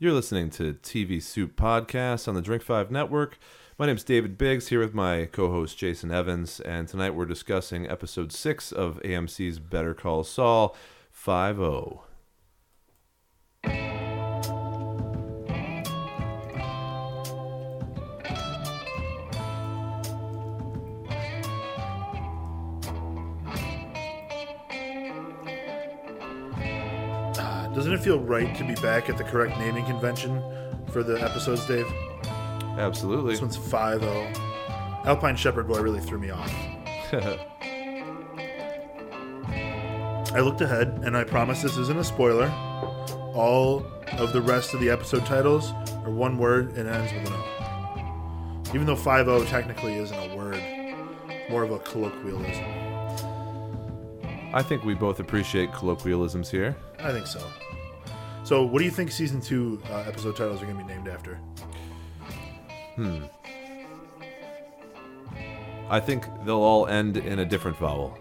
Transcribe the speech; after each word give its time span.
You're 0.00 0.12
listening 0.12 0.50
to 0.50 0.74
TV 0.74 1.20
Soup 1.20 1.56
Podcast 1.56 2.28
on 2.28 2.36
the 2.36 2.40
Drink 2.40 2.62
5 2.62 2.88
Network. 2.88 3.36
My 3.80 3.86
name's 3.86 4.04
David 4.04 4.38
Biggs, 4.38 4.68
here 4.68 4.78
with 4.78 4.94
my 4.94 5.24
co 5.24 5.50
host 5.50 5.76
Jason 5.76 6.12
Evans, 6.12 6.60
and 6.60 6.86
tonight 6.86 7.16
we're 7.16 7.24
discussing 7.24 7.90
episode 7.90 8.30
6 8.30 8.70
of 8.70 9.02
AMC's 9.02 9.58
Better 9.58 9.94
Call 9.94 10.22
Saul 10.22 10.76
5 11.10 11.56
0. 11.56 12.07
It 27.98 28.04
feel 28.04 28.20
right 28.20 28.54
to 28.56 28.64
be 28.64 28.74
back 28.76 29.08
at 29.08 29.18
the 29.18 29.24
correct 29.24 29.58
naming 29.58 29.84
convention 29.84 30.42
for 30.92 31.02
the 31.02 31.20
episodes, 31.22 31.66
Dave? 31.66 31.86
Absolutely. 32.78 33.32
This 33.32 33.40
one's 33.40 33.56
5 33.56 34.00
0. 34.00 34.32
Alpine 35.04 35.36
Shepherd 35.36 35.66
Boy 35.66 35.80
really 35.80 36.00
threw 36.00 36.18
me 36.18 36.30
off. 36.30 36.52
I 40.30 40.40
looked 40.40 40.60
ahead, 40.60 41.00
and 41.04 41.16
I 41.16 41.24
promise 41.24 41.62
this 41.62 41.76
isn't 41.76 41.98
a 41.98 42.04
spoiler. 42.04 42.48
All 43.34 43.84
of 44.18 44.32
the 44.32 44.42
rest 44.42 44.74
of 44.74 44.80
the 44.80 44.90
episode 44.90 45.24
titles 45.26 45.72
are 46.04 46.10
one 46.10 46.38
word 46.38 46.76
and 46.76 46.88
ends 46.88 47.12
with 47.12 47.26
an 47.26 47.32
O. 47.32 48.70
Even 48.74 48.86
though 48.86 48.96
5 48.96 49.26
0 49.26 49.44
technically 49.44 49.96
isn't 49.96 50.16
a 50.16 50.36
word, 50.36 50.62
more 51.50 51.64
of 51.64 51.70
a 51.72 51.78
colloquialism. 51.80 52.64
I 54.52 54.62
think 54.62 54.84
we 54.84 54.94
both 54.94 55.20
appreciate 55.20 55.72
colloquialisms 55.72 56.50
here. 56.50 56.76
I 56.98 57.12
think 57.12 57.26
so. 57.26 57.40
So, 58.48 58.64
what 58.64 58.78
do 58.78 58.86
you 58.86 58.90
think 58.90 59.10
season 59.10 59.42
two 59.42 59.78
uh, 59.90 60.04
episode 60.06 60.34
titles 60.34 60.62
are 60.62 60.64
going 60.64 60.78
to 60.78 60.82
be 60.82 60.90
named 60.90 61.06
after? 61.06 61.34
Hmm. 62.94 63.24
I 65.90 66.00
think 66.00 66.24
they'll 66.46 66.62
all 66.62 66.86
end 66.86 67.18
in 67.18 67.40
a 67.40 67.44
different 67.44 67.76
vowel. 67.76 68.16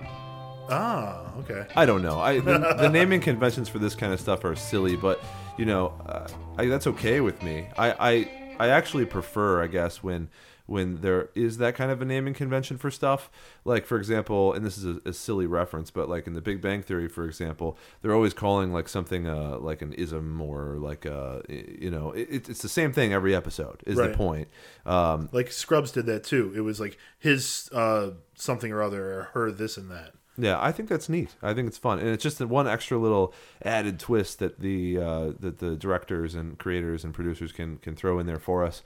Ah, 0.69 1.33
okay. 1.37 1.65
I 1.77 1.85
don't 1.85 2.01
know. 2.01 2.19
I 2.19 2.41
the, 2.41 2.57
the 2.77 2.89
naming 2.89 3.21
conventions 3.21 3.69
for 3.69 3.79
this 3.79 3.95
kind 3.95 4.11
of 4.11 4.19
stuff 4.19 4.43
are 4.43 4.53
silly, 4.53 4.97
but 4.97 5.23
you 5.57 5.63
know, 5.63 5.93
uh, 6.05 6.27
I, 6.57 6.65
that's 6.65 6.87
okay 6.87 7.21
with 7.21 7.41
me. 7.41 7.69
I, 7.77 7.91
I 7.97 8.29
I 8.59 8.67
actually 8.67 9.05
prefer, 9.05 9.63
I 9.63 9.67
guess, 9.67 10.03
when 10.03 10.27
when 10.67 11.01
there 11.01 11.29
is 11.33 11.57
that 11.57 11.75
kind 11.75 11.89
of 11.91 12.01
a 12.01 12.05
naming 12.05 12.33
convention 12.33 12.77
for 12.77 12.91
stuff. 12.91 13.29
Like 13.65 13.85
for 13.85 13.97
example, 13.97 14.53
and 14.53 14.63
this 14.65 14.77
is 14.77 14.85
a, 14.85 15.09
a 15.09 15.13
silly 15.13 15.47
reference, 15.47 15.89
but 15.89 16.07
like 16.07 16.27
in 16.27 16.33
The 16.33 16.41
Big 16.41 16.61
Bang 16.61 16.83
Theory, 16.83 17.07
for 17.07 17.25
example, 17.25 17.77
they're 18.01 18.13
always 18.13 18.33
calling 18.33 18.71
like 18.71 18.87
something 18.87 19.25
uh, 19.27 19.57
like 19.59 19.81
an 19.81 19.93
ism 19.93 20.39
or 20.41 20.75
like 20.77 21.05
a 21.05 21.41
you 21.49 21.89
know, 21.89 22.11
it, 22.11 22.47
it's 22.49 22.61
the 22.61 22.69
same 22.69 22.93
thing 22.93 23.11
every 23.13 23.33
episode. 23.35 23.81
Is 23.85 23.97
Right. 23.97 24.11
the 24.11 24.17
point? 24.17 24.47
Um, 24.85 25.29
Like 25.31 25.51
Scrubs 25.51 25.91
did 25.91 26.05
that 26.05 26.23
too. 26.23 26.53
It 26.55 26.61
was 26.61 26.79
like 26.79 26.97
his 27.17 27.69
uh, 27.73 28.11
something 28.35 28.71
or 28.71 28.81
other, 28.83 29.19
or 29.19 29.23
her 29.33 29.51
this 29.51 29.77
and 29.77 29.89
that. 29.89 30.11
Yeah, 30.39 30.61
I 30.61 30.71
think 30.71 30.87
that's 30.87 31.09
neat. 31.09 31.33
I 31.41 31.55
think 31.55 31.67
it's 31.67 31.79
fun, 31.79 31.97
and 31.97 32.09
it's 32.09 32.21
just 32.21 32.37
that 32.37 32.45
one 32.47 32.67
extra 32.67 32.99
little 32.99 33.33
added 33.63 33.99
twist 33.99 34.37
that 34.37 34.59
the 34.59 34.99
uh, 34.99 35.31
that 35.39 35.57
the 35.57 35.75
directors 35.75 36.35
and 36.35 36.59
creators 36.59 37.03
and 37.03 37.11
producers 37.13 37.51
can 37.51 37.77
can 37.77 37.95
throw 37.95 38.19
in 38.19 38.27
there 38.27 38.37
for 38.37 38.63
us 38.63 38.83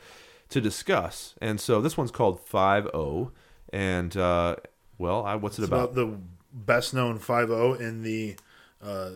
to 0.52 0.62
discuss. 0.62 1.36
And 1.42 1.60
so 1.60 1.82
this 1.82 1.98
one's 1.98 2.12
called 2.12 2.40
Five 2.40 2.88
O, 2.88 3.32
and 3.74 4.16
uh, 4.16 4.58
well, 4.98 5.26
I, 5.26 5.36
what's 5.36 5.58
it 5.60 5.66
about? 5.66 5.92
about 5.92 5.96
the 5.96 6.18
best 6.54 6.94
known 6.94 7.18
5 7.18 7.48
0 7.48 7.74
in 7.74 8.04
the 8.04 8.36
uh, 8.82 9.12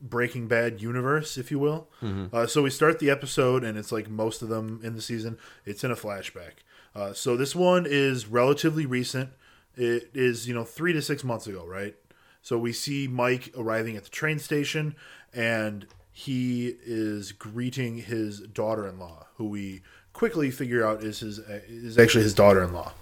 Breaking 0.00 0.46
Bad 0.48 0.80
universe, 0.80 1.36
if 1.36 1.50
you 1.50 1.58
will. 1.58 1.88
Uh, 2.32 2.46
so 2.46 2.62
we 2.62 2.70
start 2.70 2.98
the 2.98 3.10
episode, 3.10 3.64
and 3.64 3.76
it's 3.76 3.92
like 3.92 4.08
most 4.08 4.42
of 4.42 4.48
them 4.48 4.80
in 4.82 4.94
the 4.94 5.02
season, 5.02 5.38
it's 5.64 5.84
in 5.84 5.90
a 5.90 5.96
flashback. 5.96 6.62
Uh, 6.94 7.12
so 7.12 7.36
this 7.36 7.54
one 7.54 7.86
is 7.88 8.26
relatively 8.26 8.86
recent. 8.86 9.30
It 9.76 10.10
is, 10.14 10.48
you 10.48 10.54
know, 10.54 10.64
three 10.64 10.92
to 10.92 11.02
six 11.02 11.22
months 11.22 11.46
ago, 11.46 11.64
right? 11.66 11.94
So 12.42 12.58
we 12.58 12.72
see 12.72 13.08
Mike 13.08 13.52
arriving 13.56 13.96
at 13.96 14.04
the 14.04 14.10
train 14.10 14.38
station, 14.38 14.94
and 15.32 15.86
he 16.12 16.74
is 16.84 17.32
greeting 17.32 17.98
his 17.98 18.40
daughter-in-law, 18.40 19.26
who 19.36 19.46
we 19.46 19.82
quickly 20.18 20.50
figure 20.50 20.84
out 20.84 21.04
is 21.04 21.20
his 21.20 21.38
is 21.38 21.96
actually 21.96 22.24
his 22.24 22.34
daughter-in-law. 22.34 22.92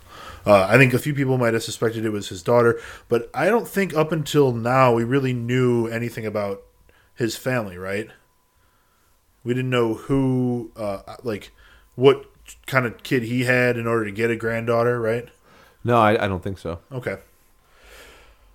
Uh, 0.45 0.67
I 0.69 0.77
think 0.77 0.93
a 0.93 0.99
few 0.99 1.15
people 1.15 1.39
might 1.39 1.55
have 1.55 1.63
suspected 1.63 2.05
it 2.05 2.11
was 2.11 2.29
his 2.29 2.43
daughter, 2.43 2.79
but 3.09 3.31
I 3.35 3.47
don't 3.47 3.67
think 3.67 3.95
up 3.95 4.13
until 4.13 4.53
now 4.53 4.93
we 4.93 5.03
really 5.03 5.33
knew 5.33 5.87
anything 5.89 6.27
about 6.27 6.63
his 7.15 7.37
family, 7.37 7.79
right? 7.79 8.09
We 9.43 9.55
didn't 9.55 9.71
know 9.71 9.95
who, 9.95 10.71
uh, 10.77 11.17
like, 11.25 11.53
what 11.95 12.27
kind 12.67 12.85
of 12.85 13.03
kid 13.03 13.23
he 13.23 13.45
had 13.45 13.77
in 13.77 13.87
order 13.87 14.05
to 14.05 14.13
get 14.13 14.31
a 14.31 14.37
granddaughter, 14.37 15.01
right? 15.01 15.29
no, 15.83 15.99
I, 15.99 16.25
I 16.25 16.29
don't 16.29 16.43
think 16.43 16.59
so. 16.59 16.81
Okay. 16.93 17.17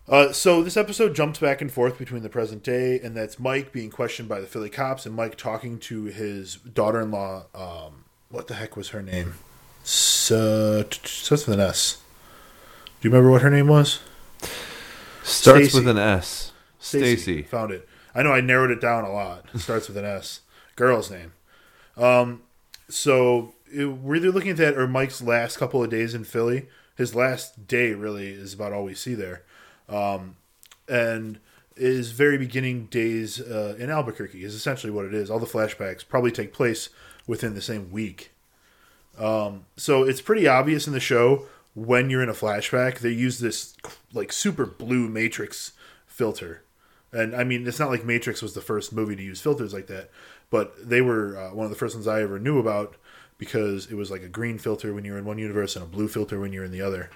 Uh, 0.07 0.31
so 0.31 0.61
this 0.61 0.77
episode 0.77 1.15
jumps 1.15 1.39
back 1.39 1.61
and 1.61 1.71
forth 1.71 1.97
between 1.97 2.21
the 2.21 2.29
present 2.29 2.63
day, 2.63 2.99
and 2.99 3.17
that's 3.17 3.39
Mike 3.39 3.71
being 3.71 3.89
questioned 3.89 4.29
by 4.29 4.39
the 4.39 4.47
Philly 4.47 4.69
cops, 4.69 5.05
and 5.05 5.15
Mike 5.15 5.35
talking 5.35 5.79
to 5.79 6.05
his 6.05 6.55
daughter-in-law. 6.55 7.45
Um, 7.55 8.05
what 8.31 8.47
the 8.47 8.55
heck 8.55 8.75
was 8.75 8.89
her 8.89 9.01
name? 9.01 9.35
So, 9.83 10.85
starts 10.91 11.45
with 11.45 11.53
an 11.53 11.59
S. 11.59 11.97
Do 12.99 13.07
you 13.07 13.11
remember 13.11 13.31
what 13.31 13.41
her 13.41 13.49
name 13.49 13.67
was? 13.67 13.99
Starts 15.23 15.69
Stacey. 15.69 15.77
with 15.77 15.87
an 15.87 15.97
S. 15.97 16.51
Stacey. 16.79 17.43
Found 17.43 17.71
it. 17.71 17.87
I 18.13 18.23
know 18.23 18.31
I 18.31 18.41
narrowed 18.41 18.71
it 18.71 18.81
down 18.81 19.03
a 19.03 19.11
lot. 19.11 19.45
It 19.53 19.59
starts 19.59 19.87
with 19.87 19.97
an 19.97 20.05
S. 20.05 20.41
Girl's 20.75 21.11
name. 21.11 21.33
Um, 21.97 22.41
so 22.89 23.53
it, 23.71 23.85
we're 23.85 24.15
either 24.15 24.31
looking 24.31 24.51
at 24.51 24.57
that 24.57 24.77
or 24.77 24.87
Mike's 24.87 25.21
last 25.21 25.57
couple 25.57 25.83
of 25.83 25.89
days 25.89 26.13
in 26.13 26.23
Philly. 26.23 26.67
His 26.95 27.15
last 27.15 27.67
day 27.67 27.93
really 27.93 28.29
is 28.29 28.53
about 28.53 28.73
all 28.73 28.83
we 28.83 28.93
see 28.93 29.13
there. 29.13 29.43
Um, 29.89 30.35
and 30.87 31.39
his 31.75 32.11
very 32.11 32.37
beginning 32.37 32.85
days 32.87 33.39
uh, 33.41 33.75
in 33.79 33.89
Albuquerque 33.89 34.43
is 34.43 34.55
essentially 34.55 34.91
what 34.91 35.05
it 35.05 35.13
is. 35.13 35.29
All 35.29 35.39
the 35.39 35.45
flashbacks 35.45 36.07
probably 36.07 36.31
take 36.31 36.53
place 36.53 36.89
within 37.27 37.53
the 37.53 37.61
same 37.61 37.91
week. 37.91 38.31
Um, 39.17 39.65
so 39.77 40.03
it's 40.03 40.21
pretty 40.21 40.47
obvious 40.47 40.87
in 40.87 40.93
the 40.93 40.99
show 40.99 41.47
when 41.73 42.09
you're 42.09 42.23
in 42.23 42.29
a 42.29 42.33
flashback, 42.33 42.99
they 42.99 43.11
use 43.11 43.39
this 43.39 43.75
like 44.13 44.31
super 44.31 44.65
blue 44.65 45.07
matrix 45.07 45.71
filter. 46.05 46.63
And 47.13 47.35
I 47.35 47.43
mean, 47.43 47.67
it's 47.67 47.79
not 47.79 47.89
like 47.89 48.05
Matrix 48.05 48.41
was 48.41 48.53
the 48.53 48.61
first 48.61 48.93
movie 48.93 49.15
to 49.15 49.23
use 49.23 49.41
filters 49.41 49.73
like 49.73 49.87
that, 49.87 50.09
but 50.49 50.73
they 50.89 51.01
were 51.01 51.37
uh, 51.37 51.53
one 51.53 51.65
of 51.65 51.69
the 51.69 51.77
first 51.77 51.95
ones 51.95 52.07
I 52.07 52.21
ever 52.21 52.39
knew 52.39 52.57
about 52.59 52.95
because 53.37 53.91
it 53.91 53.95
was 53.95 54.11
like 54.11 54.21
a 54.21 54.29
green 54.29 54.57
filter 54.57 54.93
when 54.93 55.03
you're 55.03 55.17
in 55.17 55.25
one 55.25 55.39
universe 55.39 55.75
and 55.75 55.83
a 55.83 55.87
blue 55.87 56.07
filter 56.07 56.39
when 56.39 56.53
you're 56.53 56.63
in 56.63 56.71
the 56.71 56.81
other. 56.81 57.09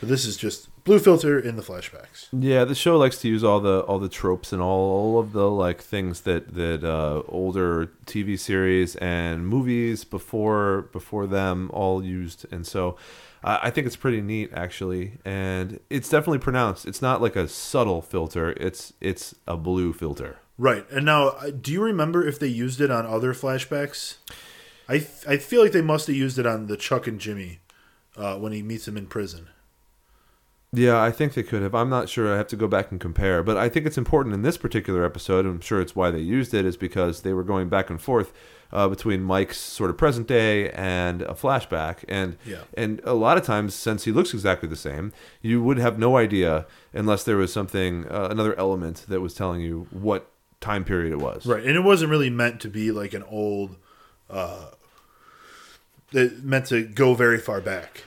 But 0.00 0.08
this 0.08 0.24
is 0.24 0.36
just 0.36 0.68
blue 0.84 0.98
filter 0.98 1.38
in 1.38 1.56
the 1.56 1.62
flashbacks. 1.62 2.28
Yeah, 2.32 2.64
the 2.64 2.74
show 2.74 2.96
likes 2.96 3.18
to 3.22 3.28
use 3.28 3.42
all 3.42 3.60
the 3.60 3.80
all 3.80 3.98
the 3.98 4.08
tropes 4.08 4.52
and 4.52 4.62
all, 4.62 4.90
all 4.90 5.18
of 5.18 5.32
the 5.32 5.50
like 5.50 5.80
things 5.80 6.22
that 6.22 6.54
that 6.54 6.84
uh, 6.84 7.22
older 7.28 7.90
TV 8.06 8.38
series 8.38 8.96
and 8.96 9.46
movies 9.46 10.04
before 10.04 10.82
before 10.92 11.26
them 11.26 11.70
all 11.72 12.04
used, 12.04 12.46
and 12.52 12.66
so 12.66 12.96
I 13.42 13.60
I 13.64 13.70
think 13.70 13.86
it's 13.86 13.96
pretty 13.96 14.20
neat 14.20 14.50
actually, 14.52 15.18
and 15.24 15.80
it's 15.90 16.08
definitely 16.08 16.38
pronounced. 16.38 16.86
It's 16.86 17.02
not 17.02 17.20
like 17.22 17.36
a 17.36 17.48
subtle 17.48 18.02
filter. 18.02 18.52
It's 18.52 18.92
it's 19.00 19.34
a 19.46 19.56
blue 19.56 19.92
filter. 19.92 20.38
Right. 20.56 20.88
And 20.90 21.04
now, 21.04 21.30
uh, 21.30 21.50
do 21.50 21.72
you 21.72 21.82
remember 21.82 22.24
if 22.24 22.38
they 22.38 22.46
used 22.46 22.80
it 22.80 22.90
on 22.90 23.06
other 23.06 23.34
flashbacks? 23.34 24.16
I 24.88 25.06
I 25.26 25.38
feel 25.38 25.62
like 25.62 25.72
they 25.72 25.82
must 25.82 26.06
have 26.06 26.16
used 26.16 26.38
it 26.38 26.46
on 26.46 26.66
the 26.66 26.76
Chuck 26.76 27.06
and 27.06 27.18
Jimmy 27.18 27.60
uh, 28.16 28.36
when 28.38 28.52
he 28.52 28.62
meets 28.62 28.86
him 28.86 28.96
in 28.96 29.06
prison. 29.06 29.48
Yeah, 30.74 31.00
I 31.00 31.10
think 31.10 31.34
they 31.34 31.42
could 31.42 31.62
have. 31.62 31.74
I'm 31.74 31.88
not 31.88 32.08
sure. 32.08 32.32
I 32.32 32.36
have 32.36 32.48
to 32.48 32.56
go 32.56 32.66
back 32.68 32.90
and 32.90 33.00
compare. 33.00 33.42
But 33.42 33.56
I 33.56 33.68
think 33.68 33.86
it's 33.86 33.98
important 33.98 34.34
in 34.34 34.42
this 34.42 34.56
particular 34.56 35.04
episode, 35.04 35.44
and 35.44 35.54
I'm 35.56 35.60
sure 35.60 35.80
it's 35.80 35.94
why 35.94 36.10
they 36.10 36.20
used 36.20 36.52
it, 36.54 36.64
is 36.64 36.76
because 36.76 37.22
they 37.22 37.32
were 37.32 37.44
going 37.44 37.68
back 37.68 37.90
and 37.90 38.00
forth 38.00 38.32
uh, 38.72 38.88
between 38.88 39.22
Mike's 39.22 39.58
sort 39.58 39.90
of 39.90 39.96
present 39.96 40.26
day 40.26 40.70
and 40.70 41.22
a 41.22 41.34
flashback. 41.34 41.98
And 42.08 42.36
Yeah. 42.44 42.62
and 42.76 43.00
a 43.04 43.14
lot 43.14 43.36
of 43.36 43.44
times, 43.44 43.74
since 43.74 44.04
he 44.04 44.12
looks 44.12 44.34
exactly 44.34 44.68
the 44.68 44.76
same, 44.76 45.12
you 45.42 45.62
would 45.62 45.78
have 45.78 45.98
no 45.98 46.16
idea 46.16 46.66
unless 46.92 47.24
there 47.24 47.36
was 47.36 47.52
something, 47.52 48.06
uh, 48.10 48.28
another 48.30 48.58
element 48.58 49.04
that 49.08 49.20
was 49.20 49.34
telling 49.34 49.60
you 49.60 49.86
what 49.90 50.30
time 50.60 50.82
period 50.84 51.12
it 51.12 51.18
was. 51.18 51.46
Right, 51.46 51.62
and 51.64 51.76
it 51.76 51.84
wasn't 51.84 52.10
really 52.10 52.30
meant 52.30 52.60
to 52.62 52.68
be 52.68 52.90
like 52.90 53.14
an 53.14 53.22
old. 53.24 53.76
Uh, 54.30 54.70
it 56.12 56.42
meant 56.42 56.66
to 56.66 56.82
go 56.84 57.14
very 57.14 57.38
far 57.38 57.60
back. 57.60 58.04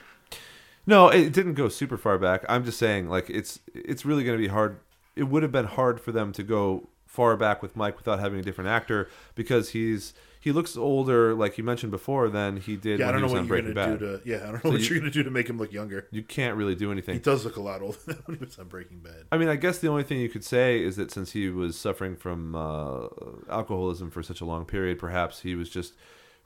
No, 0.88 1.08
it 1.08 1.32
didn't 1.32 1.54
go 1.54 1.68
super 1.68 1.96
far 1.98 2.18
back. 2.18 2.44
I'm 2.48 2.64
just 2.64 2.78
saying, 2.78 3.08
like 3.08 3.28
it's 3.30 3.60
it's 3.74 4.04
really 4.04 4.24
going 4.24 4.36
to 4.38 4.42
be 4.42 4.48
hard. 4.48 4.80
It 5.14 5.24
would 5.24 5.42
have 5.42 5.52
been 5.52 5.66
hard 5.66 6.00
for 6.00 6.12
them 6.12 6.32
to 6.32 6.42
go 6.42 6.88
far 7.06 7.36
back 7.36 7.62
with 7.62 7.76
Mike 7.76 7.96
without 7.96 8.20
having 8.20 8.38
a 8.40 8.42
different 8.42 8.70
actor 8.70 9.08
because 9.34 9.70
he's 9.70 10.14
he 10.40 10.52
looks 10.52 10.76
older, 10.76 11.34
like 11.34 11.58
you 11.58 11.64
mentioned 11.64 11.90
before, 11.90 12.28
than 12.28 12.56
he 12.58 12.76
did 12.76 13.00
Yeah, 13.00 13.08
I 13.08 13.12
don't 13.12 13.20
know 13.20 13.26
what 13.26 13.34
you're 13.34 13.44
Breaking 13.44 13.74
gonna 13.74 13.88
Bad. 13.90 13.98
do 13.98 14.18
to. 14.18 14.22
Yeah, 14.24 14.36
I 14.48 14.52
don't 14.52 14.64
know 14.64 14.70
what 14.70 14.80
you- 14.80 14.86
you, 14.88 14.96
are 14.96 14.98
gonna 15.00 15.10
do 15.10 15.22
to 15.24 15.30
make 15.30 15.50
him 15.50 15.58
look 15.58 15.72
younger. 15.72 16.06
you 16.10 16.22
can't 16.22 16.56
really 16.56 16.74
do 16.76 16.90
anything. 16.92 17.14
He 17.16 17.20
does 17.20 17.44
look 17.44 17.56
a 17.56 17.60
lot 17.60 17.82
older 17.82 17.98
than 18.06 18.16
when 18.24 18.38
he 18.38 18.44
was 18.44 18.58
on 18.58 18.68
Breaking 18.68 19.00
Bad. 19.00 19.24
I 19.32 19.36
mean, 19.36 19.48
I 19.48 19.56
guess 19.56 19.78
the 19.80 19.88
only 19.88 20.04
thing 20.04 20.20
you 20.20 20.28
could 20.30 20.44
say 20.44 20.80
is 20.82 20.96
that 20.96 21.10
since 21.10 21.32
he 21.32 21.48
was 21.50 21.76
suffering 21.76 22.14
from 22.16 22.54
uh, 22.54 23.08
alcoholism 23.50 24.10
for 24.10 24.22
such 24.22 24.40
a 24.40 24.44
long 24.46 24.64
period, 24.64 24.98
perhaps 24.98 25.40
he 25.40 25.54
was 25.54 25.68
just 25.68 25.94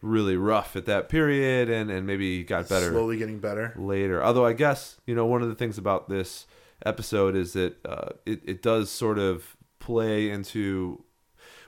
really 0.03 0.37
rough 0.37 0.77
at 0.77 0.85
that 0.87 1.09
period, 1.09 1.71
and 1.71 1.91
and 1.91 2.07
maybe 2.07 2.43
got 2.45 2.69
better 2.69 2.91
Slowly 2.91 3.17
getting 3.17 3.39
better. 3.39 3.73
later. 3.77 4.23
Although 4.23 4.45
I 4.45 4.53
guess 4.53 5.01
you 5.07 5.15
know 5.15 5.25
one 5.27 5.41
of 5.43 5.49
the 5.49 5.55
things 5.55 5.79
about 5.79 6.09
this 6.09 6.47
episode 6.85 7.35
is 7.37 7.53
that 7.55 7.77
uh, 7.87 8.11
it 8.27 8.41
it 8.45 8.63
does 8.63 8.91
sort 8.91 9.19
of 9.19 9.57
play 9.79 10.29
into. 10.29 11.05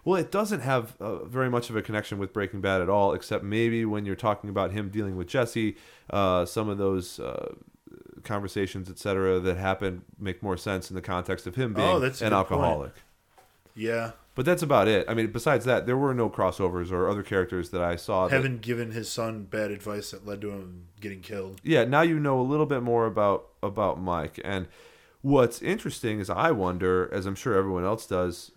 Well, 0.06 0.20
it 0.20 0.30
doesn't 0.30 0.60
have 0.60 0.96
uh, 1.00 1.24
very 1.24 1.48
much 1.48 1.70
of 1.70 1.76
a 1.76 1.80
connection 1.82 2.18
with 2.18 2.34
Breaking 2.34 2.60
Bad 2.60 2.82
at 2.82 2.90
all, 2.90 3.14
except 3.14 3.42
maybe 3.42 3.86
when 3.86 4.04
you're 4.04 4.14
talking 4.14 4.50
about 4.50 4.70
him 4.72 4.90
dealing 4.90 5.16
with 5.16 5.28
Jesse, 5.28 5.76
uh, 6.10 6.44
some 6.44 6.68
of 6.68 6.76
those 6.76 7.18
uh, 7.20 7.54
conversations, 8.22 8.90
etc., 8.90 9.40
that 9.40 9.56
happen 9.56 10.02
make 10.18 10.42
more 10.42 10.58
sense 10.58 10.90
in 10.90 10.94
the 10.94 11.00
context 11.00 11.46
of 11.46 11.54
him 11.54 11.72
being 11.72 11.88
Oh, 11.88 12.00
that's 12.00 12.20
an 12.20 12.28
good 12.30 12.34
point. 12.34 12.50
alcoholic. 12.52 12.92
Yeah, 13.74 14.10
But 14.34 14.44
that's 14.44 14.62
about 14.62 14.88
it. 14.88 15.06
I 15.08 15.14
mean, 15.14 15.30
besides 15.30 15.64
that, 15.64 15.86
there 15.86 15.96
were 15.96 16.12
no 16.12 16.28
crossovers 16.28 16.90
or 16.90 17.08
other 17.08 17.22
characters 17.22 17.70
that 17.70 17.82
I 17.82 17.94
saw. 17.94 18.26
That, 18.26 18.34
having 18.34 18.58
given 18.58 18.90
his 18.90 19.08
son 19.08 19.44
bad 19.44 19.70
advice 19.70 20.10
that 20.10 20.26
led 20.26 20.40
to 20.40 20.50
him 20.50 20.88
getting 21.00 21.20
killed. 21.20 21.60
yeah, 21.62 21.84
now 21.84 22.02
you 22.02 22.18
know 22.18 22.40
a 22.40 22.42
little 22.42 22.66
bit 22.66 22.82
more 22.82 23.06
about 23.06 23.46
about 23.62 24.00
Mike. 24.00 24.40
And 24.44 24.66
what's 25.22 25.62
interesting 25.62 26.18
is 26.18 26.28
I 26.28 26.50
wonder, 26.50 27.08
as 27.12 27.26
I'm 27.26 27.36
sure 27.36 27.54
everyone 27.54 27.84
else 27.84 28.06
does, 28.06 28.50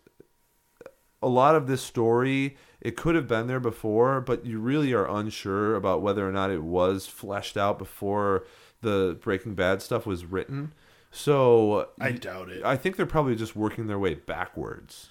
a 1.21 1.27
lot 1.27 1.55
of 1.55 1.67
this 1.67 1.81
story 1.81 2.57
it 2.81 2.95
could 2.95 3.15
have 3.15 3.27
been 3.27 3.47
there 3.47 3.59
before, 3.59 4.21
but 4.21 4.45
you 4.45 4.59
really 4.59 4.93
are 4.93 5.09
unsure 5.09 5.75
about 5.75 6.01
whether 6.01 6.27
or 6.27 6.31
not 6.31 6.51
it 6.51 6.63
was 6.63 7.07
fleshed 7.07 7.57
out 7.57 7.79
before 7.79 8.45
the 8.81 9.17
Breaking 9.21 9.55
Bad 9.55 9.81
stuff 9.81 10.05
was 10.05 10.25
written. 10.25 10.73
So 11.09 11.89
I 11.99 12.11
doubt 12.11 12.49
it. 12.49 12.63
I 12.63 12.75
think 12.77 12.95
they're 12.95 13.05
probably 13.05 13.35
just 13.35 13.55
working 13.55 13.87
their 13.87 13.97
way 13.99 14.13
backwards. 14.13 15.09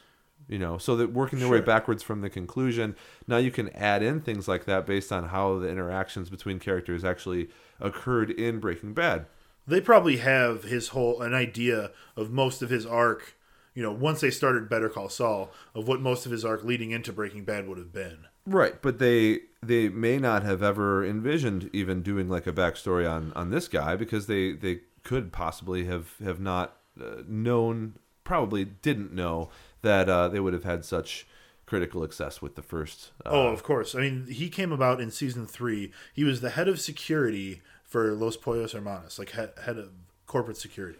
You 0.49 0.61
know, 0.61 0.79
so 0.79 0.95
that 0.97 1.13
working 1.13 1.41
their 1.41 1.49
way 1.49 1.61
backwards 1.61 2.05
from 2.05 2.21
the 2.21 2.31
conclusion, 2.31 2.95
now 3.27 3.37
you 3.37 3.51
can 3.51 3.69
add 3.71 4.03
in 4.03 4.21
things 4.21 4.47
like 4.47 4.65
that 4.67 4.87
based 4.87 5.11
on 5.11 5.29
how 5.29 5.59
the 5.59 5.69
interactions 5.69 6.31
between 6.31 6.61
characters 6.61 7.05
actually 7.05 7.49
occurred 7.81 8.31
in 8.31 8.61
Breaking 8.61 8.95
Bad. 8.95 9.27
They 9.67 9.81
probably 9.81 10.19
have 10.19 10.63
his 10.63 10.89
whole 10.89 11.21
an 11.21 11.35
idea 11.35 11.91
of 12.17 12.31
most 12.31 12.63
of 12.63 12.71
his 12.71 12.87
arc. 12.87 13.35
You 13.75 13.83
know, 13.83 13.93
once 13.93 14.21
they 14.21 14.31
started 14.31 14.69
Better 14.69 14.89
Call 14.89 15.09
Saul, 15.09 15.51
of 15.75 15.89
what 15.89 16.01
most 16.01 16.27
of 16.27 16.33
his 16.33 16.45
arc 16.45 16.63
leading 16.63 16.93
into 16.93 17.13
Breaking 17.13 17.45
Bad 17.45 17.69
would 17.69 17.79
have 17.79 17.93
been. 17.93 18.27
Right, 18.47 18.81
but 18.81 19.01
they 19.01 19.41
they 19.63 19.89
may 19.89 20.19
not 20.19 20.45
have 20.45 20.63
ever 20.63 21.05
envisioned 21.05 21.69
even 21.73 22.03
doing 22.03 22.29
like 22.29 22.47
a 22.47 22.53
backstory 22.53 23.11
on 23.11 23.33
on 23.35 23.51
this 23.51 23.67
guy 23.67 23.97
because 23.97 24.29
they 24.29 24.53
they 24.53 24.83
could 25.03 25.33
possibly 25.33 25.87
have 25.87 26.15
have 26.23 26.39
not 26.39 26.77
uh, 27.01 27.23
known, 27.27 27.95
probably 28.23 28.65
didn't 28.65 29.13
know 29.13 29.51
that 29.87 30.09
uh, 30.09 30.27
they 30.29 30.41
would 30.41 30.53
have 30.53 30.65
had 30.65 30.85
such 30.85 31.27
critical 31.65 32.03
success 32.03 32.43
with 32.43 32.57
the 32.57 32.63
first. 32.63 33.13
Uh, 33.25 33.31
oh, 33.31 33.47
of 33.49 33.63
course. 33.63 33.95
I 33.95 34.01
mean, 34.01 34.27
he 34.27 34.49
came 34.49 34.73
about 34.73 35.01
in 35.01 35.11
season 35.13 35.47
three. 35.47 35.93
He 36.13 36.25
was 36.25 36.41
the 36.41 36.51
head 36.51 36.67
of 36.67 36.81
security 36.81 37.63
for 37.85 38.13
Los 38.13 38.37
Pollos 38.37 38.73
Hermanos, 38.73 39.19
like 39.19 39.31
head, 39.31 39.53
head 39.65 39.79
of 39.79 39.91
corporate 40.27 40.57
security, 40.57 40.99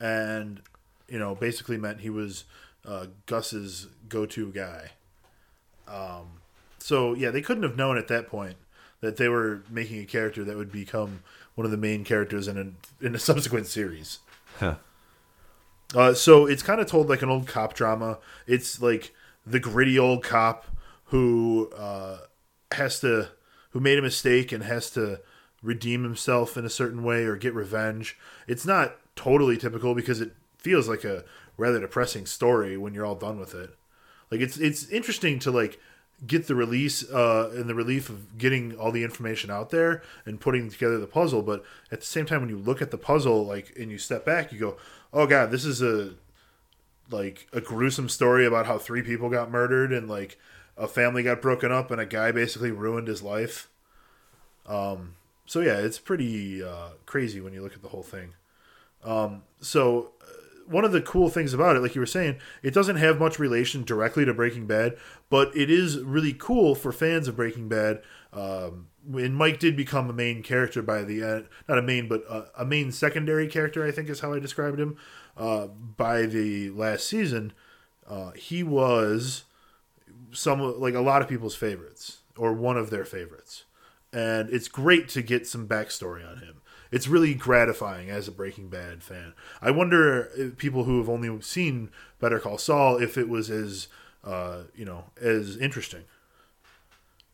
and 0.00 0.62
you 1.08 1.18
know, 1.18 1.34
basically 1.34 1.76
meant 1.76 2.00
he 2.00 2.08
was 2.08 2.44
uh, 2.86 3.06
Gus's 3.26 3.88
go-to 4.08 4.50
guy. 4.50 4.92
Um, 5.86 6.40
so 6.78 7.12
yeah, 7.14 7.30
they 7.30 7.42
couldn't 7.42 7.64
have 7.64 7.76
known 7.76 7.98
at 7.98 8.08
that 8.08 8.28
point 8.28 8.56
that 9.00 9.18
they 9.18 9.28
were 9.28 9.62
making 9.68 10.00
a 10.00 10.06
character 10.06 10.42
that 10.44 10.56
would 10.56 10.72
become 10.72 11.22
one 11.54 11.66
of 11.66 11.70
the 11.70 11.76
main 11.76 12.04
characters 12.04 12.48
in 12.48 12.56
a 12.56 13.04
in 13.04 13.14
a 13.14 13.18
subsequent 13.28 13.66
series. 13.66 14.20
Huh. 14.58 14.76
Uh, 15.94 16.14
so 16.14 16.46
it's 16.46 16.62
kind 16.62 16.80
of 16.80 16.86
told 16.86 17.08
like 17.08 17.22
an 17.22 17.30
old 17.30 17.46
cop 17.46 17.74
drama. 17.74 18.18
It's 18.46 18.80
like 18.80 19.14
the 19.46 19.60
gritty 19.60 19.98
old 19.98 20.22
cop 20.22 20.66
who 21.06 21.70
uh, 21.76 22.18
has 22.72 23.00
to, 23.00 23.30
who 23.70 23.80
made 23.80 23.98
a 23.98 24.02
mistake 24.02 24.52
and 24.52 24.64
has 24.64 24.90
to 24.92 25.20
redeem 25.62 26.04
himself 26.04 26.56
in 26.56 26.64
a 26.64 26.70
certain 26.70 27.02
way 27.02 27.24
or 27.24 27.36
get 27.36 27.54
revenge. 27.54 28.16
It's 28.46 28.64
not 28.64 28.96
totally 29.16 29.56
typical 29.56 29.94
because 29.94 30.20
it 30.20 30.32
feels 30.58 30.88
like 30.88 31.04
a 31.04 31.24
rather 31.56 31.80
depressing 31.80 32.26
story 32.26 32.76
when 32.76 32.94
you're 32.94 33.04
all 33.04 33.14
done 33.14 33.38
with 33.38 33.54
it. 33.54 33.74
Like 34.30 34.40
it's 34.40 34.56
it's 34.58 34.88
interesting 34.88 35.38
to 35.40 35.50
like 35.50 35.78
get 36.26 36.46
the 36.46 36.54
release 36.54 37.08
uh, 37.10 37.50
and 37.54 37.68
the 37.68 37.74
relief 37.74 38.08
of 38.08 38.38
getting 38.38 38.76
all 38.76 38.92
the 38.92 39.04
information 39.04 39.50
out 39.50 39.70
there 39.70 40.02
and 40.26 40.40
putting 40.40 40.70
together 40.70 40.98
the 40.98 41.06
puzzle. 41.06 41.42
But 41.42 41.64
at 41.90 42.00
the 42.00 42.06
same 42.06 42.26
time, 42.26 42.40
when 42.40 42.50
you 42.50 42.58
look 42.58 42.80
at 42.82 42.90
the 42.90 42.98
puzzle, 42.98 43.44
like 43.44 43.74
and 43.78 43.90
you 43.90 43.98
step 43.98 44.24
back, 44.24 44.52
you 44.52 44.58
go, 44.58 44.76
"Oh 45.12 45.26
God, 45.26 45.50
this 45.50 45.64
is 45.64 45.82
a 45.82 46.14
like 47.10 47.48
a 47.52 47.60
gruesome 47.60 48.08
story 48.08 48.46
about 48.46 48.66
how 48.66 48.78
three 48.78 49.02
people 49.02 49.28
got 49.28 49.50
murdered 49.50 49.92
and 49.92 50.08
like 50.08 50.38
a 50.76 50.86
family 50.86 51.22
got 51.22 51.42
broken 51.42 51.72
up 51.72 51.90
and 51.90 52.00
a 52.00 52.06
guy 52.06 52.32
basically 52.32 52.70
ruined 52.70 53.08
his 53.08 53.22
life." 53.22 53.68
Um, 54.66 55.14
so 55.46 55.60
yeah, 55.60 55.78
it's 55.78 55.98
pretty 55.98 56.62
uh, 56.62 56.90
crazy 57.06 57.40
when 57.40 57.52
you 57.52 57.62
look 57.62 57.74
at 57.74 57.82
the 57.82 57.88
whole 57.88 58.04
thing. 58.04 58.34
Um, 59.02 59.42
so 59.60 60.12
uh, 60.22 60.26
one 60.66 60.84
of 60.84 60.92
the 60.92 61.00
cool 61.00 61.28
things 61.28 61.52
about 61.52 61.74
it, 61.74 61.80
like 61.80 61.96
you 61.96 62.00
were 62.00 62.06
saying, 62.06 62.36
it 62.62 62.72
doesn't 62.72 62.96
have 62.96 63.18
much 63.18 63.40
relation 63.40 63.82
directly 63.82 64.24
to 64.24 64.32
Breaking 64.32 64.66
Bad, 64.66 64.96
but 65.28 65.54
it 65.56 65.68
is 65.70 65.98
really 65.98 66.32
cool 66.32 66.76
for 66.76 66.92
fans 66.92 67.26
of 67.26 67.34
Breaking 67.34 67.68
Bad. 67.68 68.02
Um, 68.32 68.89
and 69.06 69.34
Mike 69.34 69.58
did 69.58 69.76
become 69.76 70.10
a 70.10 70.12
main 70.12 70.42
character 70.42 70.82
by 70.82 71.02
the 71.02 71.22
end, 71.22 71.48
not 71.68 71.78
a 71.78 71.82
main, 71.82 72.08
but 72.08 72.22
a, 72.28 72.62
a 72.62 72.64
main 72.64 72.92
secondary 72.92 73.46
character, 73.48 73.86
I 73.86 73.90
think 73.90 74.08
is 74.08 74.20
how 74.20 74.32
I 74.32 74.38
described 74.38 74.78
him. 74.78 74.96
Uh, 75.36 75.68
by 75.68 76.22
the 76.26 76.70
last 76.70 77.06
season, 77.06 77.52
uh, 78.08 78.32
he 78.32 78.62
was 78.62 79.44
some 80.32 80.80
like 80.80 80.94
a 80.94 81.00
lot 81.00 81.22
of 81.22 81.28
people's 81.28 81.56
favorites 81.56 82.18
or 82.36 82.52
one 82.52 82.76
of 82.76 82.90
their 82.90 83.04
favorites, 83.04 83.64
and 84.12 84.50
it's 84.50 84.68
great 84.68 85.08
to 85.10 85.22
get 85.22 85.46
some 85.46 85.66
backstory 85.66 86.28
on 86.28 86.38
him. 86.38 86.60
It's 86.90 87.06
really 87.06 87.34
gratifying 87.34 88.10
as 88.10 88.26
a 88.26 88.32
Breaking 88.32 88.68
Bad 88.68 89.02
fan. 89.02 89.32
I 89.62 89.70
wonder 89.70 90.52
people 90.56 90.84
who 90.84 90.98
have 90.98 91.08
only 91.08 91.40
seen 91.40 91.90
Better 92.18 92.40
Call 92.40 92.58
Saul 92.58 92.96
if 92.96 93.16
it 93.16 93.28
was 93.28 93.48
as 93.48 93.88
uh, 94.24 94.62
you 94.74 94.84
know 94.84 95.04
as 95.20 95.56
interesting. 95.56 96.04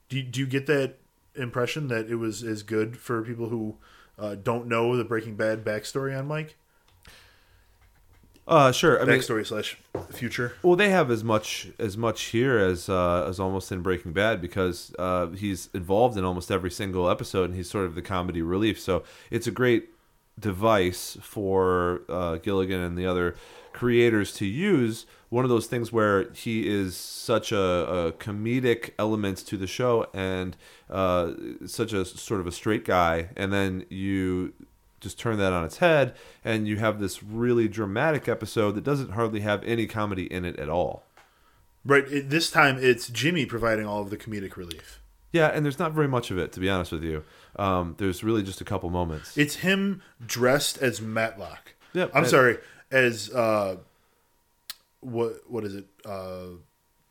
Do 0.08 0.22
do 0.22 0.40
you 0.40 0.46
get 0.46 0.66
that 0.66 0.98
impression 1.36 1.88
that 1.88 2.08
it 2.08 2.16
was 2.16 2.42
as 2.42 2.62
good 2.62 2.96
for 2.96 3.22
people 3.22 3.48
who 3.48 3.76
uh, 4.18 4.34
don't 4.34 4.66
know 4.66 4.96
the 4.96 5.04
Breaking 5.04 5.36
Bad 5.36 5.64
backstory 5.64 6.18
on 6.18 6.26
Mike? 6.26 6.56
Uh, 8.48 8.70
sure. 8.70 9.00
I 9.00 9.04
mean, 9.04 9.18
Backstory 9.18 9.44
slash 9.44 9.76
future. 10.12 10.52
Well, 10.62 10.76
they 10.76 10.90
have 10.90 11.10
as 11.10 11.24
much 11.24 11.68
as 11.80 11.96
much 11.96 12.26
here 12.26 12.58
as 12.58 12.88
uh, 12.88 13.26
as 13.28 13.40
almost 13.40 13.72
in 13.72 13.82
Breaking 13.82 14.12
Bad 14.12 14.40
because 14.40 14.94
uh, 14.98 15.28
he's 15.28 15.68
involved 15.74 16.16
in 16.16 16.24
almost 16.24 16.50
every 16.52 16.70
single 16.70 17.10
episode, 17.10 17.46
and 17.46 17.56
he's 17.56 17.68
sort 17.68 17.86
of 17.86 17.96
the 17.96 18.02
comedy 18.02 18.42
relief. 18.42 18.78
So 18.78 19.02
it's 19.30 19.48
a 19.48 19.50
great 19.50 19.88
device 20.38 21.16
for 21.22 22.02
uh, 22.08 22.36
Gilligan 22.36 22.80
and 22.80 22.96
the 22.96 23.06
other 23.06 23.36
creators 23.72 24.32
to 24.34 24.46
use. 24.46 25.06
One 25.28 25.44
of 25.44 25.48
those 25.50 25.66
things 25.66 25.92
where 25.92 26.30
he 26.32 26.68
is 26.68 26.96
such 26.96 27.52
a, 27.52 27.58
a 27.58 28.12
comedic 28.12 28.90
element 28.98 29.38
to 29.38 29.56
the 29.56 29.66
show 29.66 30.06
and 30.14 30.56
uh, 30.88 31.32
such 31.66 31.92
a 31.92 32.04
sort 32.04 32.40
of 32.40 32.46
a 32.46 32.52
straight 32.52 32.84
guy, 32.84 33.30
and 33.36 33.52
then 33.52 33.84
you 33.88 34.52
just 35.00 35.18
turn 35.18 35.38
that 35.38 35.52
on 35.52 35.64
its 35.64 35.78
head 35.78 36.14
and 36.44 36.66
you 36.66 36.78
have 36.78 37.00
this 37.00 37.22
really 37.22 37.68
dramatic 37.68 38.28
episode 38.28 38.72
that 38.72 38.84
doesn't 38.84 39.10
hardly 39.10 39.40
have 39.40 39.62
any 39.64 39.86
comedy 39.86 40.24
in 40.24 40.44
it 40.44 40.58
at 40.58 40.68
all. 40.68 41.04
Right. 41.84 42.04
This 42.08 42.50
time 42.50 42.78
it's 42.80 43.08
Jimmy 43.08 43.46
providing 43.46 43.86
all 43.86 44.02
of 44.02 44.10
the 44.10 44.16
comedic 44.16 44.56
relief. 44.56 45.00
Yeah, 45.32 45.48
and 45.48 45.64
there's 45.64 45.78
not 45.78 45.92
very 45.92 46.08
much 46.08 46.30
of 46.30 46.38
it 46.38 46.52
to 46.52 46.60
be 46.60 46.70
honest 46.70 46.92
with 46.92 47.02
you. 47.02 47.24
Um, 47.56 47.94
there's 47.98 48.22
really 48.24 48.42
just 48.42 48.60
a 48.60 48.64
couple 48.64 48.88
moments. 48.90 49.36
It's 49.36 49.56
him 49.56 50.02
dressed 50.24 50.78
as 50.78 51.00
Matlock. 51.00 51.74
Yep, 51.92 52.10
I'm 52.14 52.22
and- 52.22 52.30
sorry, 52.30 52.58
as 52.90 53.30
uh, 53.30 53.76
what 55.00 55.40
what 55.48 55.64
is 55.64 55.74
it? 55.74 55.86
Uh, 56.04 56.58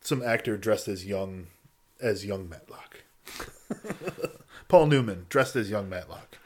some 0.01 0.21
actor 0.21 0.57
dressed 0.57 0.87
as 0.87 1.05
young 1.05 1.47
as 2.01 2.25
young 2.25 2.47
Matlock. 2.49 3.03
Paul 4.67 4.87
Newman 4.87 5.25
dressed 5.29 5.55
as 5.55 5.69
young 5.69 5.89
Matlock. 5.89 6.37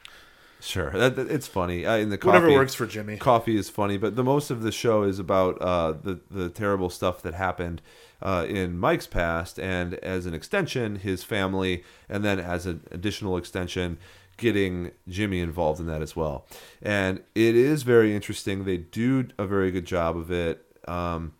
Sure, 0.61 0.91
that, 0.91 1.15
that- 1.15 1.31
it's 1.31 1.47
funny. 1.47 1.85
Uh, 1.85 1.95
in 1.95 2.09
the 2.09 2.17
coffee, 2.17 2.33
Whatever 2.33 2.53
works 2.53 2.73
for 2.75 2.85
Jimmy. 2.85 3.17
Coffee 3.17 3.57
is 3.57 3.69
funny, 3.69 3.97
but 3.97 4.15
the 4.15 4.23
most 4.23 4.51
of 4.51 4.61
the 4.61 4.71
show 4.71 5.03
is 5.03 5.17
about 5.19 5.61
uh, 5.61 5.93
the 5.93 6.19
the 6.29 6.49
terrible 6.49 6.89
stuff 6.89 7.21
that 7.21 7.33
happened 7.33 7.81
uh, 8.21 8.45
in 8.47 8.77
Mike's 8.77 9.07
past, 9.07 9.59
and 9.59 9.95
as 9.95 10.25
an 10.25 10.33
extension, 10.33 10.97
his 10.97 11.23
family, 11.23 11.83
and 12.07 12.23
then 12.23 12.39
as 12.39 12.65
an 12.65 12.81
additional 12.91 13.37
extension, 13.37 13.97
getting 14.37 14.91
Jimmy 15.07 15.39
involved 15.39 15.79
in 15.79 15.87
that 15.87 16.01
as 16.01 16.15
well. 16.15 16.45
And 16.81 17.21
it 17.35 17.55
is 17.55 17.83
very 17.83 18.15
interesting. 18.15 18.65
They 18.65 18.77
do 18.77 19.27
a 19.37 19.45
very 19.45 19.71
good 19.71 19.85
job 19.85 20.17
of 20.17 20.31
it. 20.31 20.65
Um, 20.87 21.33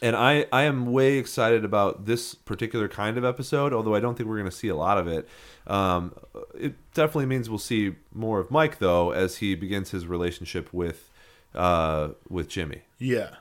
and 0.00 0.14
I, 0.14 0.46
I 0.52 0.62
am 0.62 0.92
way 0.92 1.16
excited 1.16 1.64
about 1.64 2.06
this 2.06 2.34
particular 2.34 2.86
kind 2.86 3.18
of 3.18 3.24
episode, 3.24 3.72
although 3.72 3.94
I 3.94 4.00
don't 4.00 4.16
think 4.16 4.28
we're 4.28 4.38
going 4.38 4.50
to 4.50 4.56
see 4.56 4.68
a 4.68 4.76
lot 4.76 4.98
of 4.98 5.08
it. 5.08 5.28
Um, 5.66 6.14
it 6.54 6.74
definitely 6.94 7.26
means 7.26 7.50
we'll 7.50 7.58
see 7.58 7.96
more 8.14 8.38
of 8.38 8.50
Mike, 8.50 8.78
though, 8.78 9.10
as 9.10 9.38
he 9.38 9.54
begins 9.54 9.90
his 9.90 10.06
relationship 10.06 10.72
with 10.72 11.10
uh, 11.54 12.10
with 12.28 12.48
Jimmy. 12.48 12.82
Yeah, 12.98 13.36